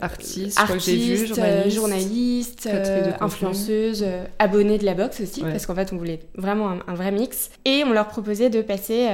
[0.00, 4.06] artistes, artiste, euh, journalistes, euh, influenceuses,
[4.38, 7.50] abonnés de la box aussi, parce qu'en fait on voulait vraiment un, vrai mix.
[7.64, 9.08] Et on leur proposait de passer,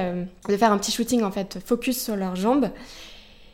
[0.47, 2.69] de faire un petit shooting en fait, focus sur leurs jambes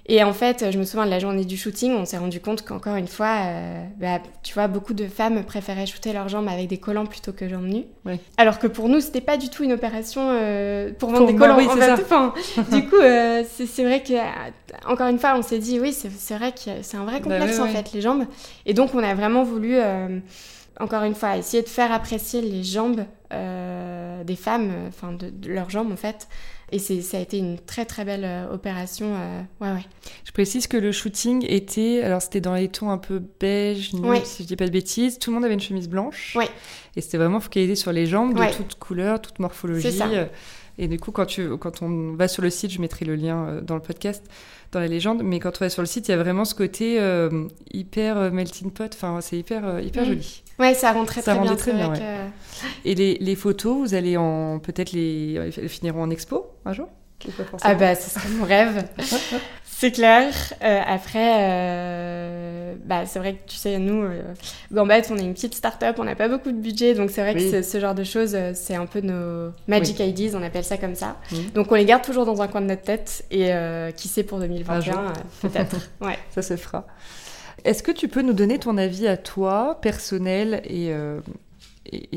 [0.10, 2.64] et en fait, je me souviens de la journée du shooting, on s'est rendu compte
[2.64, 6.68] qu'encore une fois, euh, bah, tu vois, beaucoup de femmes préféraient shooter leurs jambes avec
[6.70, 7.84] des collants plutôt que jambes nues.
[8.38, 11.58] Alors que pour nous, c'était pas du tout une opération euh, pour vendre des collants.
[11.58, 11.68] Oui,
[12.72, 14.14] du coup, euh, c'est vrai que,
[14.90, 17.60] encore une fois, on s'est dit, oui, c'est vrai que c'est un vrai bah complexe
[17.60, 18.24] en fait, les jambes.
[18.66, 19.78] Et donc, on a vraiment voulu
[20.80, 23.04] encore une fois, essayer de faire apprécier les jambes
[24.24, 26.28] des femmes, enfin de, leurs jambes en fait,
[26.72, 29.14] et ça a été une très très belle euh, opération.
[29.16, 29.86] Euh, ouais, ouais.
[30.26, 33.92] Je précise que le shooting était, alors c'était dans les tons un peu beige,
[34.26, 35.18] si je dis pas de bêtises.
[35.18, 36.36] Tout le monde avait une chemise blanche.
[36.36, 36.50] Ouais.
[36.98, 39.92] Et c'était vraiment focalisé sur les jambes de toutes couleurs, toute morphologie.
[39.94, 40.08] Ça.
[40.78, 43.48] Et du coup, quand, tu, quand on va sur le site, je mettrai le lien
[43.48, 44.24] euh, dans le podcast,
[44.74, 46.54] dans la légende, mais quand on va sur le site, il y a vraiment ce
[46.54, 47.00] côté
[47.72, 48.94] hyper melting pot.
[48.94, 50.08] Enfin, c'est hyper, hyper mm.
[50.08, 50.44] joli.
[50.60, 51.56] Ouais, ça rend très, ça très bien.
[51.56, 51.94] très bien
[52.84, 56.90] Et les, les, photos, vous allez en peut-être les elles finiront en expo un jour?
[57.64, 58.88] Ah bah, ce serait mon rêve.
[59.64, 60.32] c'est clair.
[60.64, 64.22] Euh, après, euh, bah, c'est vrai que tu sais, nous, euh,
[64.72, 67.34] Gambit, on est une petite start-up, on n'a pas beaucoup de budget, donc c'est vrai
[67.34, 70.96] que ce genre de choses, c'est un peu nos magic ideas, on appelle ça comme
[70.96, 71.18] ça.
[71.56, 73.52] Donc on les garde toujours dans un coin de notre tête, et
[73.96, 75.90] qui sait pour 2021, peut-être.
[76.02, 76.20] ouais.
[76.32, 76.86] Ça se fera.
[77.64, 81.20] Est-ce que tu peux nous donner ton avis à toi, personnel et, euh,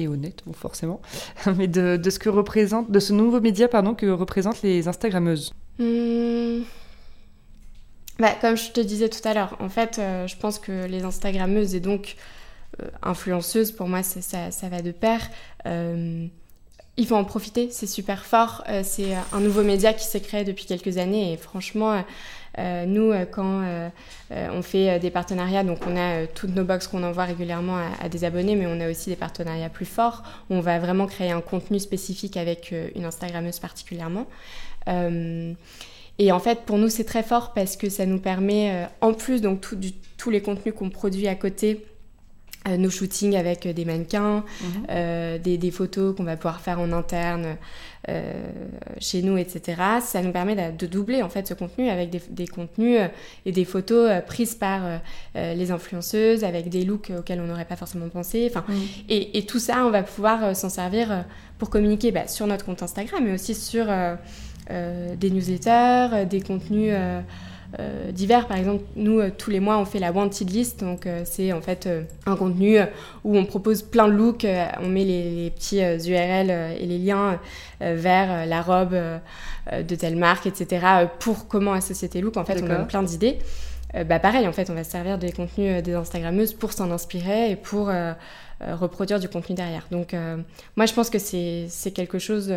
[0.06, 1.00] honnête, forcément,
[1.56, 5.52] mais de, ce que représente, de ce nouveau média pardon, que représentent les Instagrammeuses?
[5.78, 6.62] Hmm.
[8.18, 11.04] bah, Comme je te disais tout à l'heure, en fait, euh, je pense que les
[11.04, 12.16] Instagrammeuses et donc
[12.82, 15.20] euh, influenceuses, pour moi, ça, ça, va de pair.
[15.64, 18.62] il faut en profiter, c'est super fort.
[18.82, 22.04] c'est un nouveau média qui s'est créé depuis quelques années et franchement,
[22.86, 23.88] nous, euh, quand euh,
[24.30, 28.24] on fait des partenariats, donc on a toutes nos box qu'on envoie régulièrement à, des
[28.24, 30.22] abonnés, mais on a aussi des partenariats plus forts.
[30.50, 34.26] On va vraiment créer un contenu spécifique avec une Instagrammeuse particulièrement.
[34.86, 39.40] Et en fait, pour nous, c'est très fort parce que ça nous permet, en plus
[39.40, 39.60] donc
[40.16, 41.89] tous les contenus qu'on produit à côté, euh,
[42.68, 44.86] nos shootings avec des mannequins, mhm.
[44.90, 47.56] euh, des, photos qu'on va pouvoir faire en interne
[48.08, 48.32] euh,
[48.98, 49.80] chez nous, etc.
[50.02, 53.00] Ça nous permet de, doubler en fait ce contenu avec des, contenus
[53.46, 54.82] et des photos prises par
[55.34, 58.50] les influenceuses avec des looks auxquels on n'aurait pas forcément pensé.
[58.50, 58.64] Enfin,
[59.08, 61.24] et, tout ça, on va pouvoir s'en servir
[61.58, 63.86] pour communiquer bah, sur notre compte Instagram, mais aussi sur
[64.68, 66.94] des newsletters, des contenus
[67.78, 68.48] euh, divers.
[68.48, 70.80] Par exemple, nous, euh, tous les mois, on fait la wanted list.
[70.80, 71.88] Donc, euh, c'est en fait
[72.26, 72.78] un contenu
[73.24, 74.46] où on propose plein de looks.
[74.80, 77.38] on met les, petits URL et les liens
[77.80, 78.96] vers la robe
[79.72, 81.06] de telle marque, etc.
[81.18, 82.36] pour comment associer tes looks.
[82.36, 83.38] En fait, on donne plein d'idées.
[84.06, 87.50] bah, pareil, en fait, on va se servir des contenus des Instagrammeuses pour s'en inspirer
[87.50, 87.90] et pour
[88.60, 89.86] reproduire du contenu derrière.
[89.90, 90.14] Donc,
[90.76, 92.52] moi, je pense que c'est quelque chose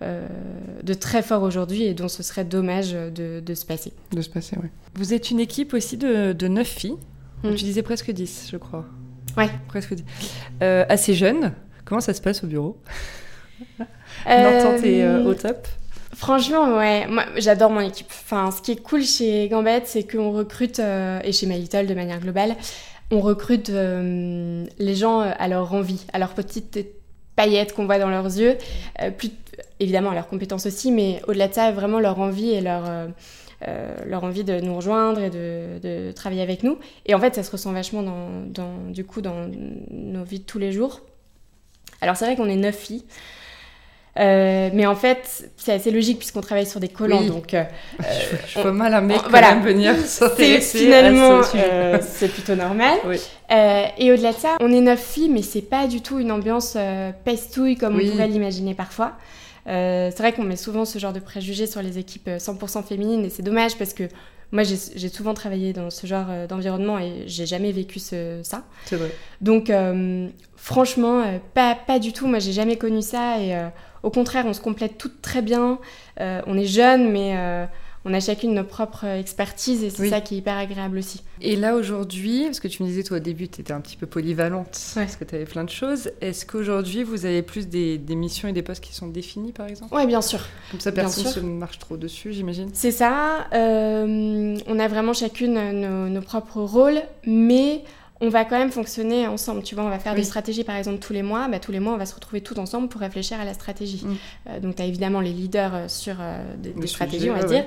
[0.00, 3.92] de très fort aujourd'hui et dont ce serait dommage de, se passer.
[4.12, 4.68] De se passer, oui.
[4.94, 6.96] Vous êtes une équipe aussi de, de 9 filles.
[7.42, 7.54] Mm.
[7.54, 8.84] Tu disais presque 10, je crois.
[9.36, 9.50] Ouais.
[9.68, 10.04] Presque 10.
[10.62, 11.52] Euh, assez jeune.
[11.84, 12.78] Comment ça se passe au bureau?
[14.26, 15.66] L'entente est euh, au top
[16.14, 18.06] Franchement, ouais, moi j'adore mon équipe.
[18.08, 21.86] Enfin, ce qui est cool chez Gambette, c'est qu'on recrute, euh, et chez My Little
[21.86, 22.56] de manière globale,
[23.10, 26.78] on recrute euh, les gens à leur envie, à leur petite
[27.36, 28.56] paillettes qu'on voit dans leurs yeux,
[29.18, 29.30] plus,
[29.80, 32.84] évidemment à leurs compétences aussi, mais au-delà de ça, vraiment leur envie et leur,
[34.06, 36.78] leur envie de nous rejoindre et de, de, travailler avec nous.
[37.04, 39.50] Et en fait, ça se ressent vachement dans, dans, du coup dans
[39.90, 41.00] nos vies de tous les jours.
[42.00, 43.04] Alors c'est vrai qu'on est neuf filles.
[44.18, 47.22] Euh, mais en fait, c'est assez logique puisqu'on travaille sur des collants.
[47.22, 47.64] Donc, euh,
[48.48, 52.98] je, vois mal un mec voilà, venir s'intéresser Finalement, euh, c'est plutôt normal.
[53.50, 56.76] et au-delà de ça, on est neuf filles, mais c'est pas du tout une ambiance
[57.24, 59.12] pestouille comme on pourrait l'imaginer parfois.
[59.66, 63.30] C'est vrai qu'on met souvent ce genre de préjugés sur les équipes 100% féminines et
[63.30, 64.04] c'est dommage parce que
[64.52, 68.62] moi, j'ai souvent travaillé dans ce genre d'environnement et j'ai jamais vécu ce, ça.
[68.84, 69.10] C'est vrai.
[69.40, 69.72] Donc,
[70.54, 72.28] franchement, pas, pas du tout.
[72.28, 73.56] Moi, j'ai jamais connu ça et
[74.06, 75.80] au contraire, on se complète toutes très bien.
[76.20, 77.66] Euh, on est jeunes, mais euh,
[78.06, 81.22] on a chacune nos propres expertises et c'est ça qui est hyper agréable aussi.
[81.40, 83.96] Et là aujourd'hui, parce que tu me disais toi au début, tu étais un petit
[83.96, 86.12] peu polyvalente parce que tu avais plein de choses.
[86.20, 89.92] Est-ce qu'aujourd'hui vous avez plus des, missions et des postes qui sont définis par exemple?
[89.92, 90.38] Oui, bien sûr.
[90.70, 93.48] Comme ça personne ne marche trop dessus, j'imagine C'est ça.
[93.52, 97.82] Euh, on a vraiment chacune nos, nos propres rôles, mais
[98.20, 99.62] on va quand même fonctionner ensemble.
[99.62, 101.48] Tu vois, on va faire des stratégies par exemple tous les mois.
[101.48, 104.02] Bah, tous les mois, on va se retrouver tout ensemble pour réfléchir à la stratégie.
[104.04, 104.16] Mm.
[104.48, 107.64] Euh, donc, tu as évidemment les leaders euh, sur euh, des, stratégies, on va dire,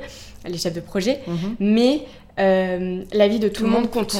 [0.47, 1.21] les chefs de projet.
[1.27, 1.55] Mm-hmm.
[1.59, 2.05] Mais
[2.37, 4.15] la vie de tout, le monde, compte.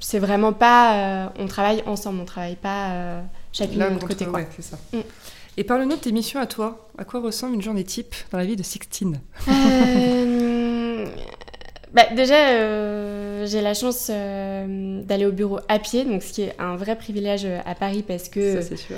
[0.00, 1.32] C'est vraiment pas.
[1.38, 4.24] on travaille ensemble, on travaille pas chacune de notre côté.
[4.24, 4.40] Quoi.
[4.58, 4.78] Ça.
[4.92, 5.00] Mm.
[5.58, 6.88] Et parle-nous de tes missions à toi.
[6.98, 9.20] À quoi ressemble une journée type dans la vie de Sixtine?
[11.92, 16.42] Bah, déjà, euh, j'ai la chance euh, d'aller au bureau à pied, donc ce qui
[16.42, 18.60] est un vrai privilège euh, à Paris parce que.
[18.60, 18.96] Ça, c'est sûr.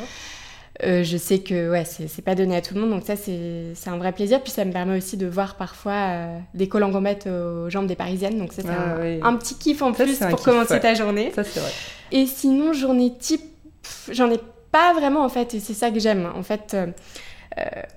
[0.82, 3.96] je sais que ouais, c'est pas donné à tout le monde, donc ça c'est un
[3.98, 4.42] vrai plaisir.
[4.42, 8.38] Puis ça me permet aussi de voir parfois des collants gommettes aux jambes des Parisiennes,
[8.38, 8.68] donc ça c'est
[9.22, 11.32] ah un, petit kiff en plus pour commencer ta journée.
[11.34, 11.70] Ça c'est vrai.
[12.12, 13.42] Et sinon, journée type,
[14.10, 14.40] j'en ai
[14.72, 16.28] pas vraiment en fait, et c'est ça que j'aime.
[16.34, 16.86] En fait, euh,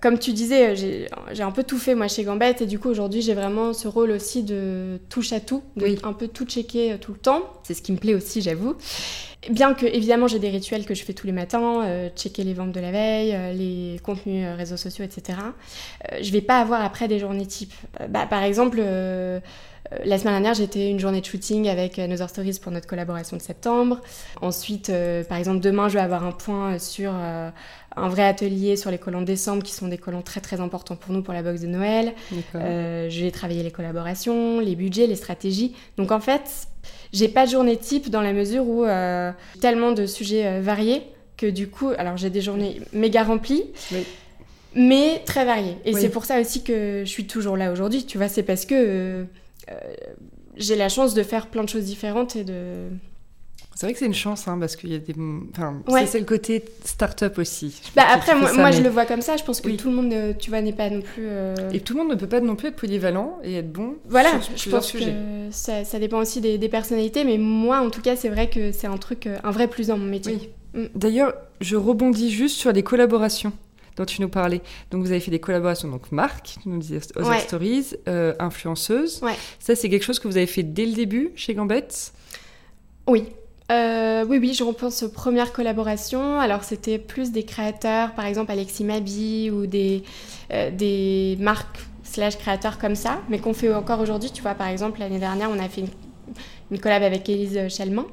[0.01, 3.21] comme tu disais, j'ai un peu tout fait moi chez Gambette et du coup aujourd'hui
[3.21, 6.97] j'ai vraiment ce rôle aussi de touche à tout, de un peu tout checker euh,
[6.97, 7.41] tout le temps.
[7.63, 8.75] C'est ce qui me plaît aussi, j'avoue.
[9.49, 12.53] Bien que évidemment j'ai des rituels que je fais tous les matins, euh, checker les
[12.53, 15.37] ventes de la veille, les contenus réseaux sociaux, etc.
[16.21, 17.73] je vais pas avoir après des journées type.
[18.09, 18.81] Bah, par exemple.
[20.05, 23.41] la semaine dernière, j'étais une journée de shooting avec Another Stories pour notre collaboration de
[23.41, 23.99] septembre.
[24.41, 24.91] Ensuite,
[25.27, 27.11] par exemple, demain, je vais avoir un point sur
[27.95, 30.95] un vrai atelier sur les collants de décembre, qui sont des collants très très importants
[30.95, 32.13] pour nous pour la box de Noël.
[32.55, 35.75] Euh, je vais travailler les collaborations, les budgets, les stratégies.
[35.97, 36.67] Donc en fait,
[37.11, 41.03] j'ai pas de journée type dans la mesure où euh, tellement de sujets euh, variés
[41.37, 43.65] que du coup, alors j'ai des journées méga remplies.
[44.75, 45.77] Mais très variées.
[45.85, 48.05] Et c'est pour ça aussi que je suis toujours là aujourd'hui.
[48.05, 49.25] Tu vois, c'est parce que
[50.57, 52.87] j'ai la chance de faire plein de choses différentes et de,
[53.75, 55.15] c'est vrai que c'est une chance, hein, parce qu'il y a des.
[55.51, 57.81] Enfin, c'est le côté start-up aussi.
[57.95, 59.35] Bah après, moi, je le vois comme ça.
[59.35, 61.25] Je pense que tout le monde, euh, tu vois, n'est pas non plus.
[61.27, 63.95] Euh, et tout le monde ne peut pas non plus être polyvalent et être bon.
[64.07, 64.99] Voilà, je pense que
[65.49, 68.87] ça, ça, dépend aussi des, personnalités, mais moi, en tout cas, c'est vrai que c'est
[68.87, 70.53] un truc, euh, un vrai plus dans mon métier.
[70.73, 70.85] Mm.
[70.95, 73.53] D'ailleurs, je rebondis juste sur les collaborations
[73.95, 74.61] dont tu nous parlais.
[74.91, 77.95] Donc, vous avez fait des collaborations, donc marque, tu nous disais Other Stories,
[78.39, 79.21] influenceuse.
[79.59, 82.13] Ça, c'est quelque chose que vous avez fait dès le début chez Gambette?
[83.05, 83.25] Oui,
[83.73, 86.39] euh, oui, oui, je repense aux premières collaborations.
[86.39, 90.03] Alors, c'était plus des créateurs, par exemple Alexis Mabi ou des,
[90.51, 94.31] euh, des marques slash créateurs comme ça, mais qu'on fait encore aujourd'hui.
[94.31, 98.05] Tu vois, par exemple, l'année dernière, on a fait une, collab avec Élise Chalmin.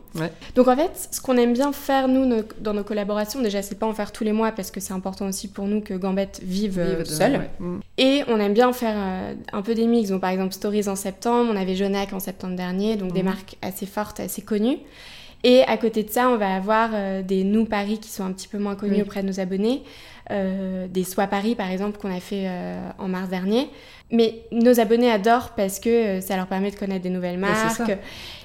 [0.54, 3.86] Donc, en fait, ce qu'on aime bien faire, nous, dans nos collaborations, déjà, c'est pas
[3.86, 6.78] en faire tous les mois parce que c'est important aussi pour nous que Gambette vive,
[6.78, 7.48] euh, seule.
[7.58, 7.78] Mm.
[7.96, 10.10] Et on aime bien faire un peu des mix.
[10.10, 13.26] Donc, par exemple, Stories en septembre, on avait Jonac en septembre dernier, donc des mm.
[13.26, 14.78] marques assez fortes, assez connues.
[15.42, 18.32] Et à côté de ça, on va avoir euh, des Nous Paris qui sont un
[18.32, 19.82] petit peu moins connus auprès de nos abonnés,
[20.30, 23.70] euh, des Soit Paris par exemple qu'on a fait euh, en mars dernier.
[24.12, 27.90] Mais nos abonnés adorent parce que ça leur permet de connaître des nouvelles marques.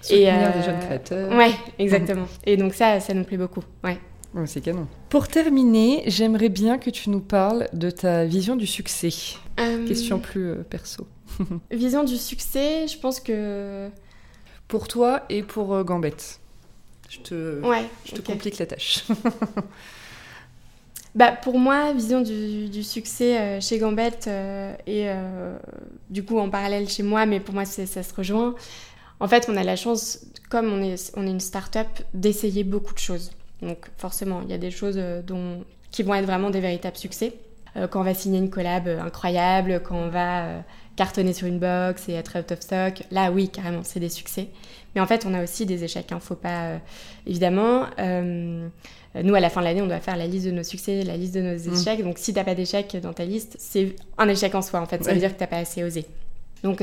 [0.09, 1.35] et des jeunes créateurs.
[1.35, 2.27] Ouais, exactement.
[2.45, 3.63] Et donc ça, ça nous plaît beaucoup.
[3.83, 3.97] Ouais.
[4.45, 4.87] c'est canon.
[5.09, 9.09] Pour terminer, j'aimerais bien que tu nous parles de ta vision du succès.
[9.87, 11.07] Question plus perso.
[11.71, 13.89] vision du succès, je pense que...
[14.67, 16.39] Pour toi et pour Gambette
[17.15, 17.61] je te,
[18.05, 19.05] je te complique la tâche.
[21.15, 25.57] bah, pour moi, vision du, du succès euh, chez Gambette euh, et euh,
[26.09, 28.55] du coup en parallèle chez moi, mais pour moi ça se rejoint.
[29.19, 32.93] En fait, on a la chance, comme on est, on est une start-up, d'essayer beaucoup
[32.93, 33.31] de choses.
[33.61, 37.33] Donc forcément, il y a des choses dont, qui vont être vraiment des véritables succès.
[37.89, 40.63] quand on va signer une collab incroyable, quand on va
[40.95, 43.03] cartonner sur une box et être out of stock.
[43.11, 44.49] Là, oui, carrément, c'est des succès.
[44.95, 46.11] Mais en fait, on a aussi des échecs.
[46.11, 46.19] Hein.
[46.19, 46.79] Faut pas,
[47.27, 47.85] évidemment.
[47.99, 51.17] nous, à la fin de l'année, on doit faire la liste de nos succès, la
[51.17, 51.73] liste de nos mmh.
[51.73, 52.03] échecs.
[52.03, 54.79] Donc, si t'as pas d'échec dans ta liste, c'est un échec en soi.
[54.79, 56.05] En fait, ça veut dire que t'as pas assez osé.
[56.63, 56.81] Donc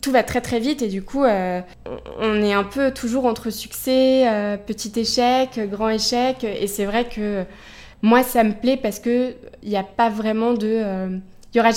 [0.00, 1.60] tout va très très vite et du coup euh,
[2.18, 7.06] on est un peu toujours entre succès, euh, petit échec, grand échec et c'est vrai
[7.06, 7.44] que
[8.00, 11.18] moi ça me plaît parce que il n'y a pas vraiment de euh,
[11.52, 11.70] il y aura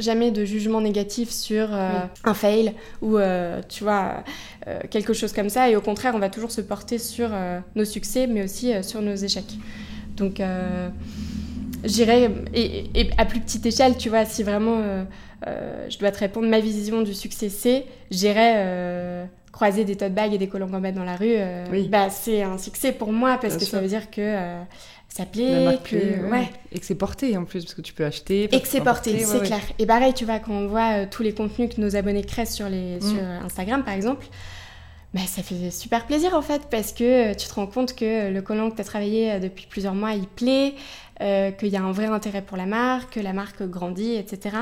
[0.00, 3.18] jamais, de jugement négatif sur un fail ou
[3.68, 4.22] tu vois
[4.90, 5.70] quelque chose comme ça.
[5.70, 7.30] Et au contraire on va toujours se porter sur
[7.74, 9.56] nos succès mais aussi sur nos échecs.
[10.16, 10.42] Donc
[11.84, 15.04] j'irais et, et, à plus petite échelle tu vois si vraiment
[15.46, 20.14] euh, je dois te répondre, ma vision du succès, c'est j'irai euh, croiser des tote
[20.14, 21.34] bags et des gambettes dans la rue.
[21.36, 24.56] Euh, bah, c'est un succès pour moi parce que ça veut dire que
[25.14, 26.50] ça plaît, que, ouais.
[26.72, 28.44] et que c'est porté en plus parce que tu peux acheter.
[28.52, 29.60] Et que c'est porté, c'est clair.
[29.78, 32.68] Et pareil, tu vois, quand on voit tous les contenus que nos abonnés créent sur,
[32.68, 33.00] les, mm.
[33.00, 34.26] sur Instagram, par exemple,
[35.12, 38.42] bah, ça fait super plaisir en fait parce que tu te rends compte que le
[38.42, 40.74] collant que tu as travaillé depuis plusieurs mois, il plaît,
[41.20, 44.56] qu'il y a un vrai intérêt pour la marque, que la marque grandit, etc.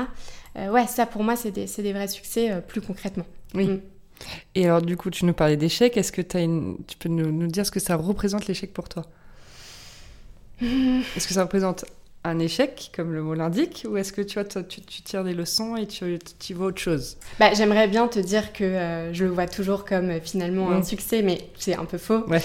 [0.57, 3.25] Euh, ouais, ça pour moi, c'est des, des, vrais succès euh, plus concrètement.
[3.55, 3.67] Oui.
[3.67, 3.81] Mm.
[4.55, 5.97] Et alors, du coup, tu nous parlais d'échecs.
[5.97, 6.77] Est-ce que as une...
[6.87, 9.03] tu peux nous, nous, dire ce que ça représente l'échec pour toi?
[10.61, 11.85] Est-ce que ça représente
[12.25, 15.75] un échec, comme le mot l'indique, ou est-ce que tu, vois, tu, tires des leçons
[15.75, 17.17] et tu, tu vois autre chose?
[17.37, 21.21] Bah, J'aimerais bien te dire que euh, je le vois toujours comme finalement un succès,
[21.21, 22.23] mais c'est un peu faux.
[22.27, 22.41] Ouais.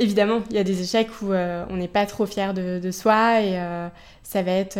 [0.00, 3.42] évidemment, il y a des échecs où on n'est pas trop fier de, de soi
[3.42, 3.60] et
[4.24, 4.76] ça va être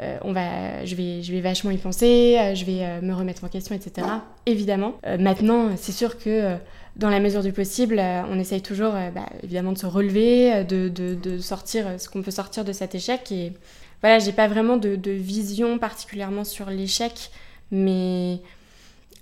[0.00, 3.12] euh, on va, je, vais, je vais vachement y penser, euh, je vais euh, me
[3.12, 4.06] remettre en question, etc.
[4.46, 4.94] Évidemment.
[5.18, 6.56] maintenant, c'est sûr que
[6.98, 11.38] dans la mesure du possible, on essaye toujours, bah, évidemment, de se relever, de, de,
[11.38, 13.30] sortir ce qu'on peut sortir de cet échec.
[13.30, 13.52] Et
[14.00, 17.30] voilà, j'ai pas vraiment de, de, vision particulièrement sur l'échec,
[17.70, 18.40] mais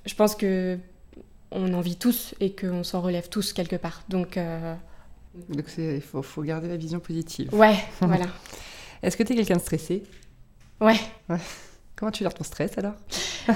[0.07, 0.79] je pense que
[1.51, 4.03] on en vit tous et qu'on s'en relève tous quelque part.
[4.09, 4.39] Donc,
[5.51, 7.55] Donc il faut, faut, garder la vision positive.
[7.55, 8.27] Ouais, voilà.
[9.03, 10.03] Est-ce que tu es quelqu'un de stressé?
[10.81, 10.99] Ouais.
[11.95, 12.95] Comment tu gères ton stress alors?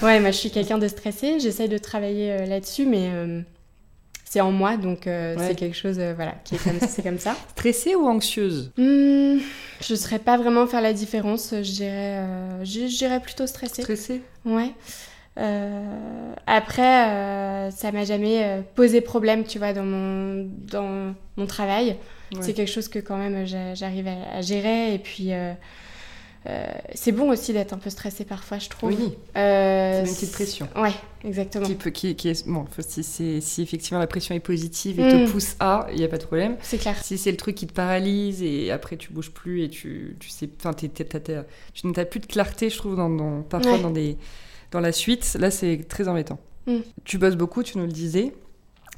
[0.02, 1.40] Ouais, moi je suis quelqu'un de stressé.
[1.40, 3.42] J'essaye de travailler euh, là-dessus, mais euh,
[4.30, 7.36] c'est en moi, donc euh, c'est quelque chose, voilà, qui est comme, c'est comme ça.
[7.50, 8.70] Stressée ou anxieuse?
[8.76, 9.38] Mmh,
[9.80, 11.50] Je ne saurais pas vraiment faire la différence.
[11.50, 13.82] Je dirais, plutôt stressée.
[13.82, 14.22] Stressée?
[14.44, 14.70] Ouais.
[16.46, 21.96] après, ça m'a jamais posé problème, tu vois, dans mon, dans mon travail.
[22.40, 24.94] C'est quelque chose que quand même j'arrive à, à, gérer.
[24.94, 25.32] Et puis,
[26.46, 28.90] euh, c'est bon aussi d'être un peu stressé parfois, je trouve.
[28.90, 29.12] Oui.
[29.36, 30.68] Euh, c'est une petite pression.
[30.74, 31.66] Ouais, exactement.
[31.66, 33.02] Qui, peut, qui, est, bon, si,
[33.42, 35.30] si, effectivement la pression est positive et te mm.
[35.30, 36.56] pousse à, il n'y a pas de problème.
[36.62, 36.96] C'est clair.
[37.02, 40.30] Si c'est le truc qui te paralyse et après tu bouges plus et tu, tu
[40.30, 40.88] sais, enfin, tu
[41.84, 44.16] n'as plus de clarté, je trouve, dans, parfois dans, des,
[44.70, 45.36] dans la suite.
[45.38, 46.38] Là, c'est très embêtant.
[46.66, 46.78] Mm.
[47.04, 48.32] Tu bosses beaucoup, tu nous le disais.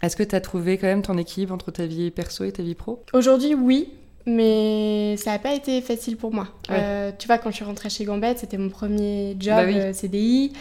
[0.01, 2.63] Est-ce que tu as trouvé quand même ton équilibre entre ta vie perso et ta
[2.63, 3.05] vie pro?
[3.13, 3.89] Aujourd'hui, oui
[4.27, 6.49] mais ça n'a pas été facile pour moi.
[6.71, 9.93] Euh, tu vois, quand je suis rentrée chez Gambette, c'était mon premier job bah euh,
[9.93, 10.53] CDI.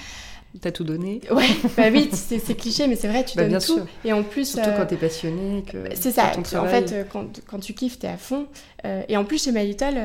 [0.59, 3.79] T'as tout donné Ouais, bah oui, c'est cliché, mais c'est vrai, tu bah, donnes tout.
[4.03, 6.31] Et en plus, surtout quand euh, t'es passionné, que c'est ça.
[6.37, 8.47] En fait, euh, quand, quand, tu kiffes, t'es à fond.
[8.83, 9.95] Euh, et en plus, chez My Little,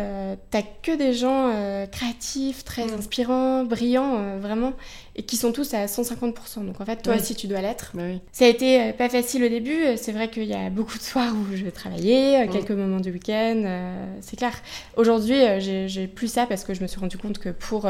[0.50, 1.52] t'as que des gens
[1.90, 2.94] créatifs, très mm.
[2.98, 4.72] inspirants, brillants, vraiment,
[5.16, 6.64] et qui sont tous à 150%.
[6.64, 7.90] Donc en fait, toi aussi, tu dois l'être.
[7.94, 8.20] Bah oui.
[8.30, 9.96] Ça a été pas facile au début.
[9.96, 12.50] C'est vrai qu'il y a beaucoup de soirs où je travaillais, mm.
[12.50, 13.90] quelques moments du week-end.
[14.20, 14.52] c'est clair.
[14.96, 17.88] Aujourd'hui, j'ai plus ça parce que je me suis rendu compte que pour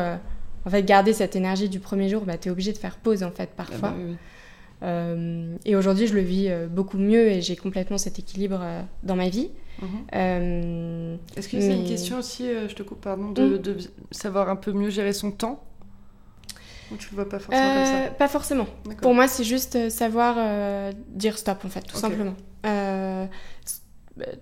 [0.66, 3.22] en fait, garder cette énergie du premier jour, bah, tu es obligé de faire pause,
[3.22, 3.94] en fait, parfois.
[3.94, 4.16] Ah bah
[4.82, 8.82] euh, et aujourd'hui, je le vis euh, beaucoup mieux et j'ai complètement cet équilibre euh,
[9.04, 9.50] dans ma vie.
[9.80, 11.18] Mhm.
[11.36, 13.76] Est-ce que c'est une question aussi, je te coupe, pardon, de, de,
[14.10, 15.62] savoir un peu mieux gérer son temps?
[16.90, 18.10] Ou tu le vois pas forcément comme ça?
[18.10, 18.66] Pas forcément.
[19.00, 22.34] Pour moi, c'est juste savoir dire stop, en fait, tout simplement.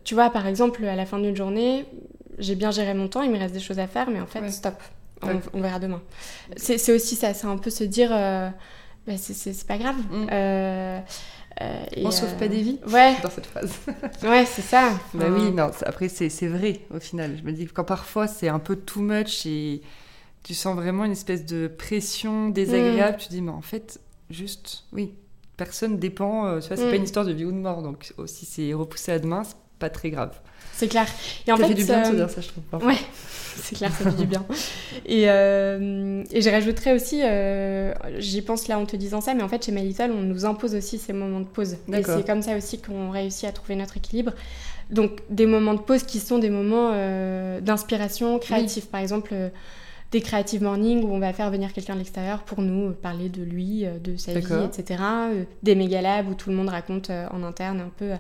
[0.05, 1.85] tu vois, par exemple, à la fin d'une journée,
[2.39, 4.49] j'ai bien géré mon temps, il me reste des choses à faire, mais en fait,
[4.51, 4.77] stop
[5.53, 6.03] on, verra demain.
[6.57, 8.49] C'est aussi ça, c'est un peu se dire, euh,
[9.07, 9.97] bah, c'est pas grave.
[10.11, 10.27] Mm.
[10.31, 11.01] Euh,
[11.61, 13.17] euh, on sauve pas des vies ouais.
[13.23, 13.73] dans cette phase.
[14.23, 14.93] ouais, c'est ça.
[15.15, 17.37] Bah oui, non, après c'est vrai au final.
[17.39, 19.83] Je me dis que quand parfois c'est un peu too much et
[20.43, 23.21] tu sens vraiment une espèce de pression désagréable, mm.
[23.21, 25.15] tu te dis, mais en fait, juste, oui,
[25.57, 26.61] personne dépend.
[26.61, 26.97] tu vois, c'est pas mm.
[26.97, 27.83] une histoire de vie ou de mort.
[27.83, 30.33] Donc, si c'est repoussé à demain, c'est pas très grave.
[30.73, 31.07] C'est clair.
[31.47, 32.87] Et en ça fait, du bien de se dire ça, je trouve.
[32.87, 32.97] Ouais,
[33.57, 34.45] c'est clair, ça fait du bien.
[35.05, 39.43] Et, euh, et je rajouterais aussi, euh, j'y pense là en te disant ça, mais
[39.43, 41.77] en fait, chez My on nous impose aussi ces moments de pause.
[41.93, 44.33] Et c'est comme ça aussi qu'on réussit à trouver notre équilibre.
[44.91, 46.91] donc des moments de pause qui sont des moments
[47.61, 48.87] d'inspiration créative.
[48.87, 49.35] Par exemple,
[50.13, 53.43] des creative morning où on va faire venir quelqu'un de l'extérieur pour nous parler de
[53.43, 55.03] lui, de sa vie, etc.
[55.63, 58.13] des méga labs où tout le monde raconte en interne un peu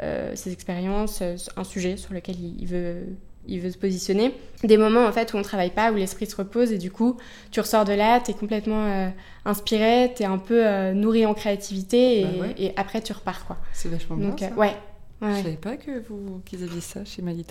[0.00, 1.22] ses expériences,
[1.56, 3.06] un sujet sur lequel il veut
[3.48, 4.34] il veut se positionner.
[4.64, 7.16] Des moments en fait où on travaille pas, où l'esprit se repose et du coup
[7.50, 9.08] tu ressors de là, tu es complètement euh,
[9.44, 13.58] inspiré, tu es un peu euh, nourri en créativité bah et, après tu repars quoi.
[13.72, 14.30] C'est vachement bien.
[14.30, 14.74] Euh, ouais.
[15.22, 15.36] ouais.
[15.36, 17.44] Je savais pas que vous qu'ils aviez ça chez My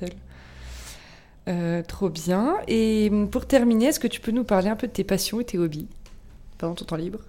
[1.88, 2.56] trop bien.
[2.68, 5.46] Et pour terminer, est-ce que tu peux nous parler un peu de tes passions et
[5.46, 5.88] tes hobbies
[6.58, 7.20] pendant ton temps libre?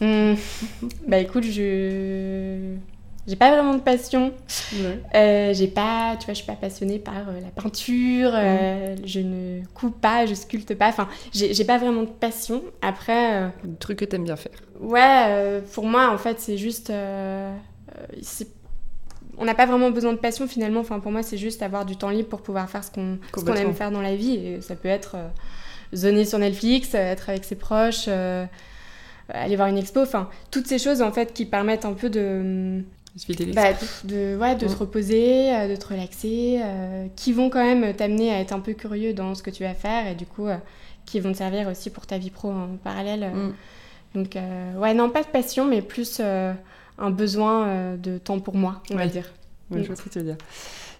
[0.00, 0.34] Mmh.
[1.08, 2.76] Bah écoute, je
[3.26, 4.32] j'ai pas vraiment de passion.
[5.14, 8.30] Euh, j'ai pas, tu vois, je suis pas passionnée par euh, la peinture.
[8.34, 10.88] Euh, je ne coupe pas, je sculpte pas.
[10.88, 12.62] Enfin, j'ai pas vraiment de passion.
[12.82, 13.44] Après.
[13.44, 13.48] Euh,
[13.80, 14.52] truc que t'aimes bien faire.
[14.80, 16.92] Ouais, pour moi, en fait, c'est juste.
[19.38, 20.80] on n'a pas vraiment besoin de passion finalement.
[20.80, 23.18] Enfin, pour moi, c'est juste avoir du temps libre pour pouvoir faire ce qu'on
[23.54, 24.34] aime faire dans la vie.
[24.34, 25.16] Et ça peut être
[25.94, 28.08] zoner sur Netflix, être avec ses proches
[29.30, 32.84] aller voir une expo, enfin toutes ces choses en fait qui permettent un peu de
[33.54, 33.72] bah,
[34.04, 38.32] de, ouais, de te reposer, euh, de te relaxer, euh, qui vont quand même t'amener
[38.32, 40.56] à être un peu curieux dans ce que tu vas faire et du coup euh,
[41.06, 43.30] qui vont te servir aussi pour ta vie pro en parallèle.
[43.32, 43.54] Mm.
[44.16, 44.38] Donc
[44.76, 49.08] ouais, non, pas de passion, mais plus un besoin de temps pour moi, on va
[49.08, 49.32] dire.
[49.72, 50.36] je vois ce que tu veux dire.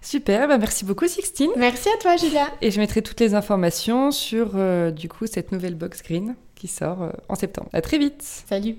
[0.02, 1.50] Super, bah merci beaucoup Sixtine.
[1.56, 2.48] Merci à toi Julia.
[2.60, 4.54] Et je mettrai toutes les informations sur
[4.92, 7.68] du coup cette nouvelle box green qui sort en septembre.
[7.72, 8.20] À très vite.
[8.22, 8.78] Salut.